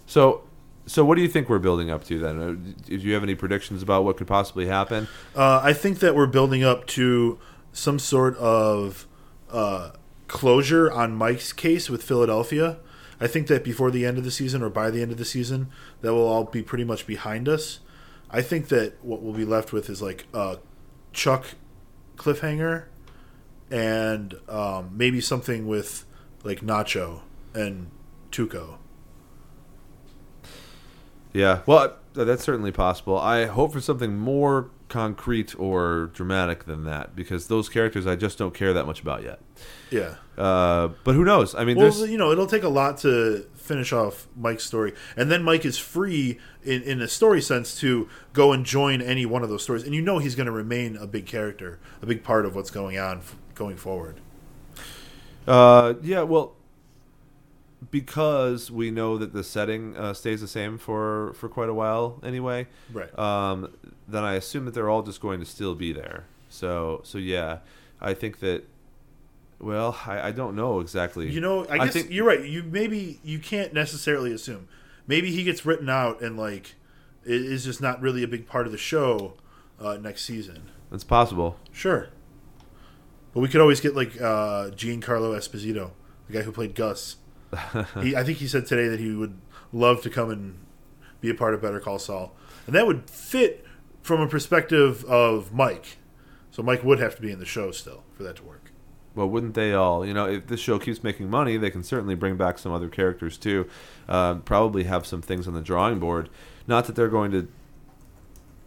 So, 0.07 0.45
so 0.87 1.05
what 1.05 1.17
do 1.17 1.23
you 1.23 1.29
think 1.29 1.49
we're 1.49 1.59
building 1.59 1.91
up 1.91 2.05
to 2.05 2.19
then? 2.19 2.41
Uh, 2.41 2.53
Do 2.87 2.97
you 2.97 3.13
have 3.15 3.25
any 3.25 3.35
predictions 3.35 3.83
about 3.83 4.05
what 4.05 4.17
could 4.17 4.29
possibly 4.29 4.67
happen? 4.67 5.09
Uh, 5.35 5.61
I 5.63 5.73
think 5.73 5.99
that 5.99 6.15
we're 6.15 6.29
building 6.29 6.63
up 6.63 6.87
to 6.89 7.39
some 7.73 7.99
sort 7.99 8.37
of 8.39 9.07
uh, 9.51 9.91
closure 10.29 10.91
on 10.91 11.15
Mike's 11.17 11.53
case 11.53 11.91
with 11.91 12.03
Philadelphia. 12.05 12.79
I 13.21 13.27
think 13.27 13.49
that 13.49 13.65
before 13.65 13.91
the 13.91 14.07
end 14.07 14.19
of 14.19 14.25
the 14.25 14.31
season 14.31 14.63
or 14.63 14.71
by 14.71 14.91
the 14.91 15.03
end 15.03 15.11
of 15.11 15.19
the 15.19 15.25
season, 15.25 15.69
that 16.03 16.15
will 16.15 16.27
all 16.29 16.45
be 16.45 16.63
pretty 16.63 16.85
much 16.85 17.07
behind 17.07 17.49
us. 17.49 17.81
I 18.31 18.43
think 18.43 18.69
that 18.69 19.03
what 19.05 19.23
we'll 19.23 19.35
be 19.35 19.45
left 19.45 19.73
with 19.73 19.91
is 19.91 20.01
like 20.01 20.27
a 20.33 20.59
Chuck 21.13 21.47
cliffhanger 22.17 22.85
and 23.71 24.35
um, 24.49 24.91
maybe 24.93 25.21
something 25.21 25.67
with 25.67 26.05
like 26.45 26.61
Nacho 26.61 27.23
and 27.55 27.91
Tuco. 28.31 28.79
Yeah, 31.33 31.61
well, 31.67 31.97
that's 32.15 32.45
certainly 32.45 32.73
possible. 32.73 33.19
I 33.19 33.45
hope 33.47 33.73
for 33.73 33.81
something 33.81 34.19
more 34.19 34.71
concrete 34.89 35.59
or 35.59 36.11
dramatic 36.15 36.65
than 36.65 36.85
that 36.85 37.17
because 37.17 37.49
those 37.49 37.69
characters 37.69 38.07
I 38.07 38.15
just 38.17 38.39
don't 38.39 38.55
care 38.55 38.73
that 38.73 38.87
much 38.87 39.01
about 39.01 39.23
yet. 39.23 39.41
Yeah. 39.91 40.15
Uh, 40.39 40.89
but 41.03 41.15
who 41.15 41.25
knows? 41.25 41.55
I 41.55 41.65
mean, 41.65 41.77
Well, 41.77 41.91
there's 41.91 42.11
you 42.11 42.19
know, 42.19 42.31
it'll 42.31 42.47
take 42.47 42.63
a 42.63 42.69
lot 42.69 42.99
to 42.99 43.47
finish 43.55 43.93
off 43.93 44.29
Mike's 44.37 44.65
story, 44.65 44.93
and 45.17 45.31
then 45.31 45.43
Mike 45.43 45.65
is 45.65 45.79
free 45.79 46.39
in 46.63 46.83
in 46.83 47.01
a 47.01 47.09
story 47.09 47.41
sense 47.41 47.79
to 47.81 48.09
go 48.33 48.53
and 48.53 48.65
join 48.65 49.01
any 49.01 49.27
one 49.27 49.43
of 49.43 49.49
those 49.49 49.63
stories, 49.63 49.83
and 49.83 49.95
you 49.95 50.03
know 50.03 50.19
he's 50.19 50.35
going 50.35 50.47
to 50.47 50.53
remain 50.53 50.97
a 50.97 51.07
big 51.07 51.27
character, 51.27 51.79
a 52.03 52.07
big 52.07 52.23
part 52.23 52.45
of 52.45 52.55
what's 52.55 52.71
going 52.71 52.99
on 52.99 53.19
f- 53.19 53.37
going 53.55 53.77
forward. 53.77 54.21
Uh, 55.47 55.95
yeah, 56.03 56.23
well, 56.23 56.56
because 57.91 58.71
we 58.71 58.91
know 58.91 59.19
that 59.19 59.33
the 59.33 59.45
setting 59.45 59.97
uh, 59.97 60.13
stays 60.15 60.41
the 60.41 60.49
same 60.49 60.79
for 60.79 61.33
for 61.35 61.49
quite 61.49 61.69
a 61.69 61.75
while 61.75 62.21
anyway. 62.23 62.67
Right. 62.93 63.17
Um, 63.19 63.73
then 64.09 64.25
I 64.25 64.35
assume 64.35 64.65
that 64.67 64.75
they're 64.75 64.89
all 64.91 65.03
just 65.03 65.21
going 65.21 65.41
to 65.41 65.47
still 65.47 65.75
be 65.75 65.93
there. 65.93 66.25
So 66.49 67.01
so 67.05 67.19
yeah, 67.19 67.59
I 68.01 68.15
think 68.15 68.41
that. 68.41 68.65
Well, 69.59 69.99
I, 70.07 70.29
I 70.29 70.33
don't 70.33 70.55
know 70.55 70.81
exactly. 70.81 71.31
You 71.31 71.41
know, 71.41 71.65
I 71.65 71.75
I 71.75 71.79
guess 71.87 71.95
think- 71.95 72.11
you're 72.11 72.27
right. 72.27 72.45
You 72.45 72.63
maybe 72.63 73.21
you 73.25 73.39
can't 73.39 73.73
necessarily 73.73 74.33
assume. 74.33 74.69
Maybe 75.07 75.31
he 75.31 75.45
gets 75.45 75.65
written 75.65 75.89
out 75.89 76.21
and 76.21 76.37
like 76.37 76.75
it 77.25 77.41
is 77.41 77.65
just 77.65 77.81
not 77.81 78.01
really 78.03 78.23
a 78.23 78.29
big 78.29 78.47
part 78.47 78.67
of 78.67 78.73
the 78.73 78.79
show 78.79 79.35
uh, 79.81 79.97
next 79.97 80.25
season. 80.27 80.71
That's 80.91 81.05
possible. 81.05 81.57
Sure. 81.73 82.09
But 83.33 83.41
we 83.41 83.49
could 83.49 83.61
always 83.63 83.81
get 83.81 83.97
like 83.97 84.21
uh, 84.21 84.71
Giancarlo 84.71 85.35
Esposito, 85.37 85.93
the 86.27 86.33
guy 86.35 86.43
who 86.43 86.53
played 86.53 86.75
Gus. 86.75 87.17
he, 88.03 88.17
I 88.17 88.25
think 88.25 88.39
he 88.39 88.47
said 88.47 88.67
today 88.67 88.89
that 88.89 89.01
he 89.01 89.13
would 89.13 89.39
love 89.73 90.03
to 90.03 90.11
come 90.11 90.31
and 90.31 90.59
be 91.21 91.31
a 91.31 91.35
part 91.35 91.55
of 91.55 91.63
Better 91.63 91.81
Call 91.81 91.99
Saul, 91.99 92.35
and 92.67 92.75
that 92.75 92.87
would 92.87 93.09
fit 93.11 93.65
from 94.03 94.21
a 94.21 94.29
perspective 94.29 95.05
of 95.05 95.53
Mike. 95.53 95.99
So 96.51 96.63
Mike 96.63 96.83
would 96.85 96.99
have 97.01 97.17
to 97.17 97.23
be 97.23 97.31
in 97.31 97.39
the 97.39 97.47
show 97.47 97.71
still 97.71 98.05
for 98.15 98.23
that 98.23 98.37
to 98.37 98.43
work. 98.43 98.71
Well, 99.15 99.29
wouldn't 99.29 99.55
they 99.55 99.73
all? 99.73 100.07
You 100.07 100.13
know, 100.13 100.27
if 100.27 100.47
this 100.47 100.61
show 100.61 100.79
keeps 100.79 101.03
making 101.03 101.31
money, 101.31 101.57
they 101.57 101.71
can 101.71 101.83
certainly 101.83 102.15
bring 102.15 102.37
back 102.37 102.59
some 102.59 102.73
other 102.73 102.89
characters 102.89 103.39
too. 103.39 103.67
Uh, 104.09 104.37
probably 104.37 104.85
have 104.85 105.07
some 105.07 105.23
things 105.23 105.49
on 105.49 105.55
the 105.55 105.63
drawing 105.63 105.99
board. 105.99 106.29
Not 106.67 106.87
that 106.87 106.97
they're 106.97 107.09
going 107.09 107.31
to 107.31 107.49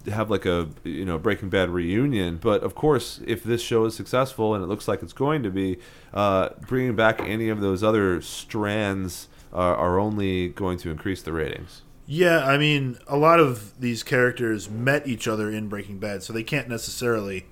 have 0.08 0.30
like 0.30 0.46
a 0.46 0.70
you 0.84 1.06
know 1.06 1.18
Breaking 1.18 1.50
Bad 1.50 1.70
reunion, 1.70 2.38
but 2.38 2.64
of 2.64 2.76
course, 2.76 3.20
if 3.26 3.44
this 3.44 3.62
show 3.62 3.86
is 3.86 3.96
successful 3.96 4.54
and 4.56 4.64
it 4.64 4.68
looks 4.68 4.88
like 4.88 5.04
it's 5.04 5.14
going 5.14 5.44
to 5.44 5.50
be, 5.50 5.78
uh, 6.14 6.50
bringing 6.68 6.96
back 6.96 7.22
any 7.22 7.50
of 7.50 7.62
those 7.62 7.84
other 7.84 8.22
strands 8.22 9.28
are, 9.54 9.76
are 9.76 10.00
only 10.00 10.50
going 10.50 10.78
to 10.80 10.92
increase 10.92 11.22
the 11.22 11.34
ratings. 11.34 11.82
Yeah, 12.06 12.44
I 12.44 12.58
mean, 12.58 12.98
a 13.08 13.18
lot 13.18 13.40
of 13.40 13.80
these 13.80 14.02
characters 14.02 14.68
met 14.68 15.08
each 15.08 15.28
other 15.28 15.52
in 15.52 15.68
Breaking 15.68 16.00
Bad, 16.00 16.24
so 16.24 16.34
they 16.34 16.42
can't 16.42 16.68
necessarily 16.68 17.46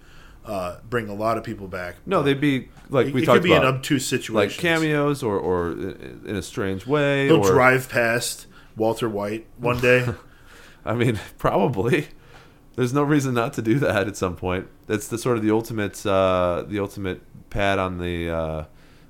uh, 0.47 0.77
bring 0.89 1.10
a 1.10 1.13
lot 1.13 1.38
of 1.38 1.43
people 1.43 1.67
back. 1.67 1.97
No, 2.07 2.23
they'd 2.23 2.41
be 2.41 2.69
like 2.89 3.07
it, 3.07 3.13
we 3.13 3.21
it 3.21 3.25
talked 3.25 3.36
could 3.36 3.43
be 3.43 3.51
about, 3.51 3.67
in 3.67 3.75
obtuse 3.75 4.07
situation, 4.07 4.33
like 4.33 4.49
cameos 4.51 5.21
or 5.21 5.38
or 5.38 5.73
in 5.73 6.36
a 6.36 6.41
strange 6.41 6.88
way. 6.88 7.27
They'll 7.27 7.45
or, 7.45 7.51
drive 7.51 7.88
past 7.89 8.47
Walter 8.75 9.07
White 9.07 9.45
one 9.57 9.79
day. 9.79 10.07
I 10.86 10.95
mean, 10.95 11.19
probably. 11.38 12.07
There's 12.77 12.93
no 12.93 13.01
reason 13.01 13.33
not 13.33 13.53
to 13.53 13.63
do 13.63 13.79
that 13.79 14.07
at 14.07 14.15
some 14.15 14.35
point. 14.35 14.67
That's 14.85 15.07
the 15.07 15.17
sort 15.17 15.35
of 15.35 15.43
the 15.43 15.49
ultimate, 15.49 16.05
uh, 16.05 16.63
the 16.67 16.77
ultimate 16.77 17.21
pat 17.49 17.79
on 17.79 17.97
the 17.97 18.29
uh, 18.29 18.65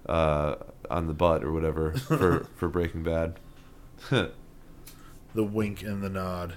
uh, 0.10 0.56
on 0.90 1.08
the 1.08 1.14
butt 1.14 1.44
or 1.44 1.52
whatever 1.52 1.92
for 1.92 2.46
for 2.56 2.70
Breaking 2.70 3.04
Bad. 3.04 3.36
the 4.10 4.32
wink 5.44 5.84
and 5.84 6.02
the 6.02 6.10
nod. 6.10 6.54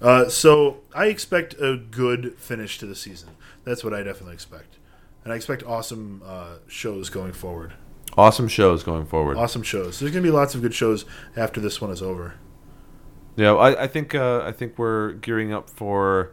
Uh, 0.00 0.28
so 0.28 0.78
I 0.94 1.06
expect 1.06 1.54
a 1.60 1.76
good 1.76 2.38
finish 2.38 2.78
to 2.78 2.86
the 2.86 2.94
season. 2.94 3.30
That's 3.64 3.82
what 3.82 3.92
I 3.92 4.04
definitely 4.04 4.34
expect, 4.34 4.76
and 5.24 5.32
I 5.32 5.36
expect 5.36 5.64
awesome 5.64 6.22
uh, 6.24 6.58
shows 6.68 7.10
going 7.10 7.32
forward. 7.32 7.72
Awesome 8.16 8.46
shows 8.46 8.84
going 8.84 9.06
forward. 9.06 9.36
Awesome 9.36 9.64
shows. 9.64 9.98
There's 9.98 10.12
going 10.12 10.22
to 10.22 10.30
be 10.30 10.34
lots 10.34 10.54
of 10.54 10.62
good 10.62 10.72
shows 10.72 11.04
after 11.36 11.60
this 11.60 11.80
one 11.80 11.90
is 11.90 12.00
over. 12.00 12.34
Yeah, 13.38 13.54
I, 13.54 13.84
I 13.84 13.86
think 13.86 14.16
uh, 14.16 14.42
I 14.44 14.50
think 14.50 14.76
we're 14.78 15.12
gearing 15.12 15.52
up 15.52 15.70
for 15.70 16.32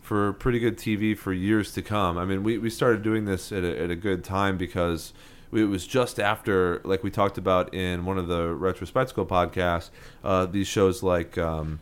for 0.00 0.32
pretty 0.34 0.60
good 0.60 0.78
TV 0.78 1.18
for 1.18 1.32
years 1.32 1.72
to 1.72 1.82
come. 1.82 2.16
I 2.16 2.24
mean, 2.24 2.44
we, 2.44 2.56
we 2.58 2.70
started 2.70 3.02
doing 3.02 3.24
this 3.24 3.50
at 3.50 3.64
a, 3.64 3.82
at 3.82 3.90
a 3.90 3.96
good 3.96 4.22
time 4.22 4.56
because 4.56 5.12
it 5.52 5.64
was 5.64 5.84
just 5.84 6.20
after, 6.20 6.80
like 6.84 7.02
we 7.02 7.10
talked 7.10 7.36
about 7.36 7.74
in 7.74 8.04
one 8.04 8.16
of 8.16 8.28
the 8.28 8.42
retrospectacle 8.42 9.26
podcasts, 9.26 9.90
uh, 10.22 10.46
these 10.46 10.68
shows 10.68 11.02
like 11.02 11.36
um, 11.36 11.80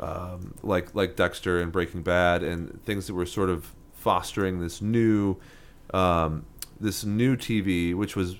um, 0.00 0.54
like 0.62 0.94
like 0.94 1.14
Dexter 1.14 1.60
and 1.60 1.70
Breaking 1.70 2.00
Bad 2.00 2.42
and 2.42 2.82
things 2.86 3.08
that 3.08 3.14
were 3.14 3.26
sort 3.26 3.50
of 3.50 3.74
fostering 3.92 4.60
this 4.60 4.80
new 4.80 5.36
um, 5.92 6.46
this 6.80 7.04
new 7.04 7.36
TV, 7.36 7.94
which 7.94 8.16
was 8.16 8.36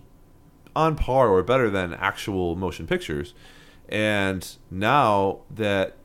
on 0.74 0.96
par 0.96 1.28
or 1.28 1.42
better 1.42 1.68
than 1.68 1.92
actual 1.92 2.56
motion 2.56 2.86
pictures. 2.86 3.34
And 3.88 4.46
now 4.70 5.40
that 5.50 5.96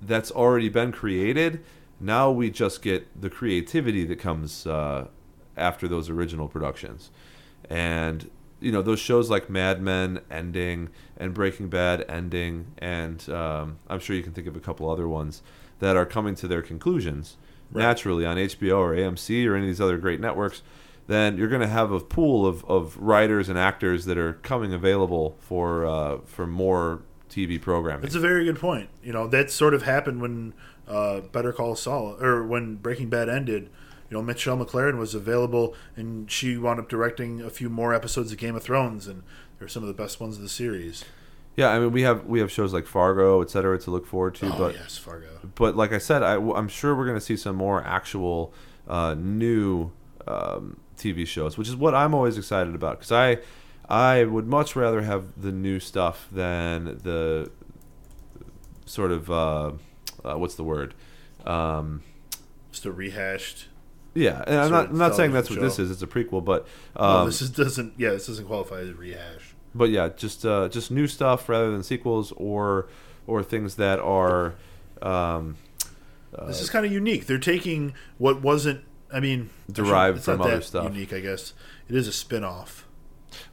that's 0.00 0.30
already 0.30 0.68
been 0.68 0.92
created, 0.92 1.64
now 2.00 2.30
we 2.30 2.50
just 2.50 2.82
get 2.82 3.20
the 3.20 3.30
creativity 3.30 4.04
that 4.04 4.16
comes 4.16 4.66
uh, 4.66 5.08
after 5.56 5.88
those 5.88 6.08
original 6.08 6.48
productions. 6.48 7.10
And 7.68 8.30
you 8.60 8.72
know 8.72 8.82
those 8.82 8.98
shows 8.98 9.30
like 9.30 9.48
Mad 9.48 9.80
Men 9.80 10.20
ending 10.30 10.88
and 11.16 11.34
Breaking 11.34 11.68
Bad 11.68 12.04
ending, 12.08 12.72
and 12.78 13.28
um, 13.30 13.78
I'm 13.88 14.00
sure 14.00 14.16
you 14.16 14.22
can 14.22 14.32
think 14.32 14.46
of 14.46 14.56
a 14.56 14.60
couple 14.60 14.90
other 14.90 15.08
ones 15.08 15.42
that 15.78 15.96
are 15.96 16.06
coming 16.06 16.34
to 16.36 16.48
their 16.48 16.62
conclusions 16.62 17.36
right. 17.70 17.82
naturally 17.82 18.26
on 18.26 18.36
HBO 18.36 18.78
or 18.78 18.94
AMC 18.94 19.46
or 19.46 19.54
any 19.54 19.66
of 19.66 19.68
these 19.68 19.80
other 19.80 19.98
great 19.98 20.20
networks. 20.20 20.62
Then 21.06 21.38
you're 21.38 21.48
going 21.48 21.62
to 21.62 21.68
have 21.68 21.90
a 21.90 22.00
pool 22.00 22.46
of, 22.46 22.64
of 22.66 22.96
writers 22.98 23.48
and 23.48 23.58
actors 23.58 24.04
that 24.04 24.18
are 24.18 24.34
coming 24.34 24.74
available 24.74 25.38
for 25.40 25.86
uh, 25.86 26.18
for 26.26 26.46
more 26.46 27.02
TV 27.28 27.60
programming. 27.60 28.02
That's 28.02 28.14
a 28.14 28.20
very 28.20 28.44
good 28.44 28.58
point. 28.58 28.88
You 29.02 29.12
know 29.12 29.26
that 29.28 29.50
sort 29.50 29.74
of 29.74 29.82
happened 29.82 30.20
when 30.20 30.54
uh, 30.86 31.20
Better 31.20 31.52
Call 31.52 31.76
Saul 31.76 32.16
or 32.22 32.44
when 32.44 32.76
Breaking 32.76 33.08
Bad 33.08 33.28
ended 33.28 33.70
you 34.10 34.16
know, 34.16 34.22
Michelle 34.22 34.56
MacLaren 34.56 34.98
was 34.98 35.14
available, 35.14 35.74
and 35.94 36.30
she 36.30 36.56
wound 36.56 36.80
up 36.80 36.88
directing 36.88 37.42
a 37.42 37.50
few 37.50 37.68
more 37.68 37.94
episodes 37.94 38.32
of 38.32 38.38
Game 38.38 38.56
of 38.56 38.62
Thrones, 38.62 39.06
and 39.06 39.22
they're 39.58 39.68
some 39.68 39.82
of 39.82 39.88
the 39.88 39.94
best 39.94 40.18
ones 40.18 40.36
of 40.36 40.42
the 40.42 40.48
series. 40.48 41.04
Yeah, 41.56 41.68
I 41.70 41.78
mean, 41.78 41.92
we 41.92 42.02
have 42.02 42.24
we 42.24 42.38
have 42.40 42.50
shows 42.50 42.72
like 42.72 42.86
Fargo, 42.86 43.42
et 43.42 43.50
cetera, 43.50 43.78
to 43.80 43.90
look 43.90 44.06
forward 44.06 44.34
to. 44.36 44.46
Oh 44.46 44.56
but, 44.56 44.74
yes, 44.74 44.96
Fargo. 44.96 45.26
But 45.54 45.76
like 45.76 45.92
I 45.92 45.98
said, 45.98 46.22
I, 46.22 46.34
am 46.36 46.68
sure 46.68 46.94
we're 46.94 47.04
going 47.04 47.18
to 47.18 47.24
see 47.24 47.36
some 47.36 47.56
more 47.56 47.82
actual 47.82 48.54
uh, 48.86 49.14
new 49.14 49.90
um, 50.26 50.78
TV 50.96 51.26
shows, 51.26 51.58
which 51.58 51.68
is 51.68 51.76
what 51.76 51.94
I'm 51.94 52.14
always 52.14 52.38
excited 52.38 52.74
about 52.74 52.98
because 52.98 53.12
I 53.12 53.38
I 53.88 54.24
would 54.24 54.46
much 54.46 54.76
rather 54.76 55.02
have 55.02 55.40
the 55.40 55.52
new 55.52 55.80
stuff 55.80 56.28
than 56.30 56.98
the 57.02 57.50
sort 58.86 59.12
of 59.12 59.30
uh, 59.30 59.72
uh, 60.24 60.36
what's 60.36 60.54
the 60.56 60.64
word? 60.64 60.94
Um, 61.46 62.02
Just 62.70 62.84
a 62.84 62.92
rehashed 62.92 63.68
yeah, 64.18 64.42
and 64.46 64.56
I'm 64.56 64.70
not 64.70 64.88
I'm 64.88 64.98
not 64.98 65.14
saying 65.14 65.32
that's 65.32 65.48
what 65.48 65.60
this 65.60 65.78
is. 65.78 65.90
It's 65.90 66.02
a 66.02 66.06
prequel, 66.06 66.44
but 66.44 66.66
um, 66.96 67.12
no, 67.12 67.26
this 67.26 67.40
is, 67.40 67.50
doesn't. 67.50 67.94
Yeah, 67.96 68.10
this 68.10 68.26
doesn't 68.26 68.46
qualify 68.46 68.80
as 68.80 68.88
a 68.88 68.94
rehash. 68.94 69.54
But 69.74 69.90
yeah, 69.90 70.08
just 70.08 70.44
uh, 70.44 70.68
just 70.68 70.90
new 70.90 71.06
stuff 71.06 71.48
rather 71.48 71.70
than 71.70 71.84
sequels 71.84 72.32
or 72.36 72.88
or 73.26 73.44
things 73.44 73.76
that 73.76 74.00
are. 74.00 74.54
Um, 75.00 75.56
uh, 76.34 76.46
this 76.46 76.60
is 76.60 76.68
kind 76.68 76.84
of 76.84 76.92
unique. 76.92 77.26
They're 77.26 77.38
taking 77.38 77.94
what 78.18 78.42
wasn't. 78.42 78.84
I 79.12 79.20
mean, 79.20 79.50
derived 79.70 80.24
from 80.24 80.42
other 80.42 80.62
stuff. 80.62 80.92
Unique, 80.92 81.12
I 81.12 81.20
guess. 81.20 81.54
It 81.88 81.94
is 81.94 82.08
a 82.08 82.12
spin-off. 82.12 82.86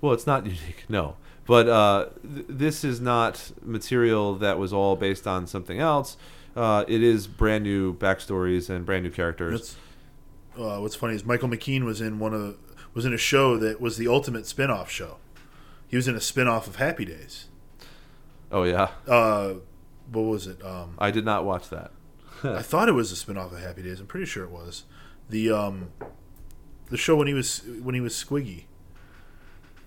Well, 0.02 0.14
it's 0.14 0.28
not 0.28 0.46
unique. 0.46 0.86
No, 0.90 1.18
but 1.46 1.68
uh, 1.68 2.10
th- 2.22 2.46
this 2.50 2.84
is 2.84 3.00
not 3.02 3.52
material 3.62 4.36
that 4.36 4.58
was 4.60 4.72
all 4.74 4.96
based 4.96 5.28
on 5.28 5.48
something 5.48 5.80
else. 5.80 6.18
Uh, 6.56 6.86
it 6.88 7.04
is 7.04 7.28
brand 7.28 7.64
new 7.64 7.94
backstories 7.94 8.70
and 8.70 8.86
brand 8.86 9.04
new 9.04 9.10
characters. 9.12 9.76
Uh, 10.58 10.80
what's 10.80 10.96
funny 10.96 11.14
is 11.16 11.26
Michael 11.26 11.50
McKean 11.50 11.84
was 11.84 12.00
in 12.00 12.18
one 12.20 12.34
of 12.34 12.58
was 12.94 13.06
in 13.06 13.14
a 13.14 13.18
show 13.18 13.58
that 13.58 13.82
was 13.82 13.98
the 13.98 14.08
ultimate 14.08 14.46
spin-off 14.48 14.90
show. 14.90 15.18
He 15.90 15.98
was 15.98 16.08
in 16.08 16.16
a 16.16 16.22
spin-off 16.22 16.66
of 16.68 16.78
Happy 16.78 17.04
Days. 17.04 17.48
Oh 18.52 18.64
yeah. 18.64 18.90
Uh, 19.06 19.56
what 20.10 20.22
was 20.22 20.48
it? 20.48 20.64
Um, 20.64 20.96
I 20.98 21.12
did 21.12 21.26
not 21.26 21.44
watch 21.44 21.70
that. 21.70 21.92
I 22.44 22.62
thought 22.62 22.88
it 22.88 22.94
was 22.94 23.12
a 23.12 23.16
spin-off 23.18 23.52
of 23.52 23.60
Happy 23.60 23.82
Days. 23.84 24.00
I'm 24.00 24.08
pretty 24.08 24.26
sure 24.28 24.46
it 24.46 24.52
was. 24.52 24.86
The 25.30 25.52
um, 25.52 25.90
the 26.90 26.98
show 26.98 27.18
when 27.18 27.28
he 27.28 27.34
was 27.34 27.64
when 27.82 27.96
he 27.96 28.02
was 28.02 28.14
Squiggy. 28.14 28.64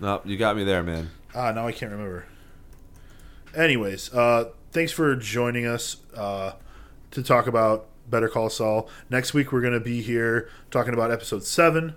No, 0.00 0.20
you 0.24 0.37
got 0.37 0.56
me 0.56 0.64
there, 0.64 0.82
man. 0.82 1.11
Ah, 1.34 1.50
now 1.52 1.66
I 1.66 1.72
can't 1.72 1.92
remember. 1.92 2.26
Anyways, 3.54 4.12
uh, 4.14 4.50
thanks 4.70 4.92
for 4.92 5.16
joining 5.16 5.66
us 5.66 5.96
uh, 6.16 6.52
to 7.11 7.22
talk 7.22 7.46
about 7.46 7.87
Better 8.08 8.28
Call 8.28 8.50
Saul. 8.50 8.88
Next 9.11 9.34
week 9.34 9.52
we're 9.52 9.61
going 9.61 9.72
to 9.72 9.80
be 9.80 10.02
here 10.02 10.48
talking 10.70 10.94
about 10.94 11.11
episode 11.11 11.44
seven. 11.44 11.96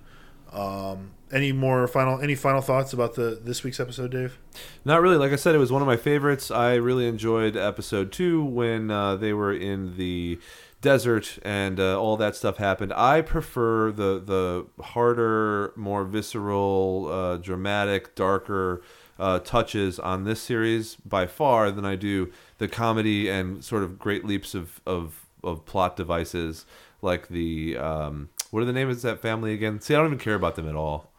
Um, 0.52 1.12
any 1.32 1.54
more 1.54 1.88
final 1.88 2.20
any 2.20 2.36
final 2.36 2.62
thoughts 2.62 2.92
about 2.92 3.16
the 3.16 3.40
this 3.42 3.64
week's 3.64 3.80
episode, 3.80 4.12
Dave? 4.12 4.38
Not 4.84 5.02
really. 5.02 5.16
Like 5.16 5.32
I 5.32 5.38
said, 5.38 5.56
it 5.56 5.60
was 5.60 5.72
one 5.72 5.82
of 5.82 5.88
my 5.88 5.96
favorites. 5.96 6.52
I 6.52 6.76
really 6.76 7.08
enjoyed 7.08 7.56
episode 7.56 8.12
two 8.12 8.44
when 8.44 8.92
uh, 8.92 9.16
they 9.16 9.32
were 9.32 9.54
in 9.54 9.96
the 9.96 10.40
desert 10.82 11.38
and 11.44 11.80
uh, 11.80 12.00
all 12.00 12.18
that 12.18 12.36
stuff 12.36 12.58
happened. 12.58 12.92
I 12.94 13.22
prefer 13.22 13.92
the 13.92 14.20
the 14.20 14.84
harder, 14.84 15.74
more 15.76 16.04
visceral, 16.04 17.08
uh, 17.12 17.38
dramatic, 17.38 18.16
darker 18.16 18.82
uh, 19.20 19.40
touches 19.40 20.00
on 20.00 20.24
this 20.24 20.42
series 20.42 20.96
by 20.96 21.28
far 21.28 21.72
than 21.72 21.86
I 21.86 21.96
do 21.96 22.32
the 22.58 22.68
comedy 22.68 23.30
and 23.30 23.64
sort 23.64 23.84
of 23.84 24.00
great 24.00 24.26
leaps 24.26 24.56
of 24.56 24.82
of 24.86 25.28
of 25.44 25.66
plot 25.66 25.96
devices 25.96 26.66
like 27.02 27.28
the 27.30 27.78
um, 27.78 28.30
what 28.50 28.62
are 28.62 28.66
the 28.66 28.74
names 28.74 28.98
of 28.98 29.02
that 29.04 29.22
family 29.22 29.54
again? 29.54 29.80
See, 29.80 29.94
I 29.94 29.98
don't 29.98 30.08
even 30.08 30.20
care 30.20 30.36
about 30.36 30.56
them 30.56 30.68
at 30.68 30.76
all. 30.76 31.12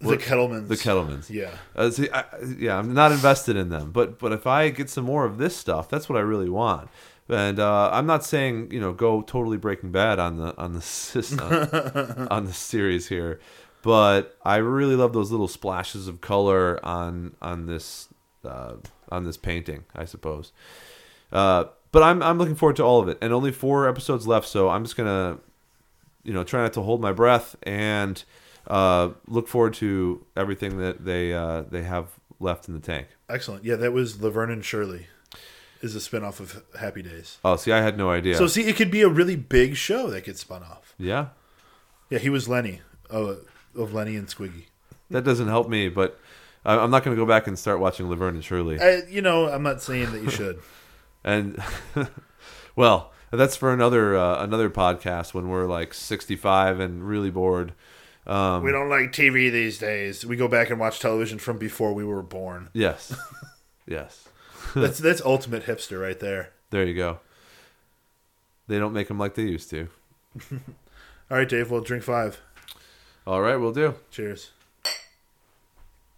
The 0.00 0.16
Kettlemans. 0.16 0.68
The 0.68 0.76
Kettlemans. 0.76 1.28
Yeah. 1.28 1.50
Uh, 1.76 1.90
see, 1.90 2.08
I, 2.10 2.24
yeah, 2.56 2.78
I'm 2.78 2.94
not 2.94 3.12
invested 3.12 3.56
in 3.56 3.68
them, 3.68 3.90
but 3.92 4.18
but 4.18 4.32
if 4.32 4.46
I 4.46 4.70
get 4.70 4.88
some 4.88 5.04
more 5.04 5.26
of 5.26 5.36
this 5.36 5.54
stuff, 5.54 5.90
that's 5.90 6.08
what 6.08 6.16
I 6.16 6.22
really 6.22 6.48
want. 6.48 6.88
And 7.30 7.60
uh, 7.60 7.90
I'm 7.92 8.06
not 8.06 8.24
saying 8.24 8.72
you 8.72 8.80
know 8.80 8.92
go 8.92 9.22
totally 9.22 9.56
Breaking 9.56 9.92
Bad 9.92 10.18
on 10.18 10.36
the 10.36 10.56
on 10.58 10.72
the 10.72 10.82
system 10.82 11.40
on 12.30 12.44
the 12.44 12.52
series 12.52 13.08
here, 13.08 13.40
but 13.82 14.36
I 14.44 14.56
really 14.56 14.96
love 14.96 15.12
those 15.12 15.30
little 15.30 15.48
splashes 15.48 16.08
of 16.08 16.20
color 16.20 16.84
on 16.84 17.36
on 17.40 17.66
this 17.66 18.08
uh, 18.44 18.74
on 19.10 19.24
this 19.24 19.36
painting, 19.36 19.84
I 19.94 20.04
suppose. 20.04 20.52
Uh, 21.32 21.64
but 21.92 22.02
I'm 22.02 22.22
I'm 22.22 22.38
looking 22.38 22.54
forward 22.54 22.76
to 22.76 22.82
all 22.82 23.00
of 23.00 23.08
it, 23.08 23.18
and 23.20 23.32
only 23.32 23.52
four 23.52 23.88
episodes 23.88 24.26
left, 24.26 24.48
so 24.48 24.68
I'm 24.68 24.84
just 24.84 24.96
gonna, 24.96 25.38
you 26.22 26.32
know, 26.32 26.44
try 26.44 26.62
not 26.62 26.72
to 26.74 26.82
hold 26.82 27.00
my 27.00 27.12
breath 27.12 27.56
and 27.62 28.22
uh, 28.66 29.10
look 29.26 29.48
forward 29.48 29.74
to 29.74 30.24
everything 30.36 30.78
that 30.78 31.04
they 31.04 31.32
uh, 31.32 31.62
they 31.62 31.82
have 31.82 32.08
left 32.38 32.68
in 32.68 32.74
the 32.74 32.80
tank. 32.80 33.08
Excellent. 33.28 33.64
Yeah, 33.64 33.76
that 33.76 33.92
was 33.92 34.22
Laverne 34.22 34.50
and 34.50 34.64
Shirley, 34.64 35.06
is 35.80 35.96
a 35.96 35.98
spinoff 35.98 36.40
of 36.40 36.62
Happy 36.78 37.02
Days. 37.02 37.38
Oh, 37.44 37.56
see, 37.56 37.72
I 37.72 37.82
had 37.82 37.96
no 37.96 38.10
idea. 38.10 38.36
So 38.36 38.46
see, 38.46 38.66
it 38.66 38.76
could 38.76 38.90
be 38.90 39.02
a 39.02 39.08
really 39.08 39.36
big 39.36 39.76
show 39.76 40.08
that 40.10 40.24
gets 40.24 40.40
spun 40.40 40.62
off. 40.62 40.94
Yeah. 40.98 41.28
Yeah, 42.10 42.18
he 42.18 42.28
was 42.28 42.48
Lenny 42.48 42.80
uh, 43.10 43.36
of 43.74 43.94
Lenny 43.94 44.16
and 44.16 44.26
Squiggy. 44.26 44.64
That 45.10 45.24
doesn't 45.24 45.48
help 45.48 45.68
me, 45.68 45.88
but 45.88 46.18
I'm 46.64 46.90
not 46.90 47.04
going 47.04 47.16
to 47.16 47.20
go 47.20 47.26
back 47.26 47.46
and 47.46 47.58
start 47.58 47.80
watching 47.80 48.08
Laverne 48.08 48.34
and 48.34 48.44
Shirley. 48.44 48.78
I, 48.80 49.02
you 49.08 49.22
know, 49.22 49.48
I'm 49.48 49.62
not 49.62 49.82
saying 49.82 50.12
that 50.12 50.22
you 50.22 50.30
should. 50.30 50.60
And 51.22 51.62
well, 52.76 53.12
that's 53.30 53.54
for 53.54 53.74
another 53.74 54.16
uh, 54.16 54.42
another 54.42 54.70
podcast 54.70 55.34
when 55.34 55.50
we're 55.50 55.66
like 55.66 55.92
65 55.92 56.80
and 56.80 57.06
really 57.06 57.30
bored. 57.30 57.74
Um, 58.26 58.62
we 58.62 58.72
don't 58.72 58.88
like 58.88 59.12
TV 59.12 59.52
these 59.52 59.78
days. 59.78 60.24
We 60.24 60.36
go 60.36 60.48
back 60.48 60.70
and 60.70 60.80
watch 60.80 60.98
television 60.98 61.38
from 61.38 61.58
before 61.58 61.92
we 61.92 62.04
were 62.04 62.22
born. 62.22 62.70
Yes. 62.72 63.14
yes. 63.86 64.29
That's 64.74 64.98
that's 64.98 65.20
ultimate 65.22 65.64
hipster 65.64 66.00
right 66.00 66.18
there. 66.18 66.50
There 66.70 66.84
you 66.84 66.94
go. 66.94 67.20
They 68.68 68.78
don't 68.78 68.92
make 68.92 69.08
them 69.08 69.18
like 69.18 69.34
they 69.34 69.42
used 69.42 69.70
to. 69.70 69.88
All 70.52 71.38
right, 71.38 71.48
Dave. 71.48 71.70
Well, 71.70 71.80
drink 71.80 72.04
five. 72.04 72.40
All 73.26 73.40
right, 73.40 73.56
we'll 73.56 73.72
do. 73.72 73.94
Cheers. 74.10 74.50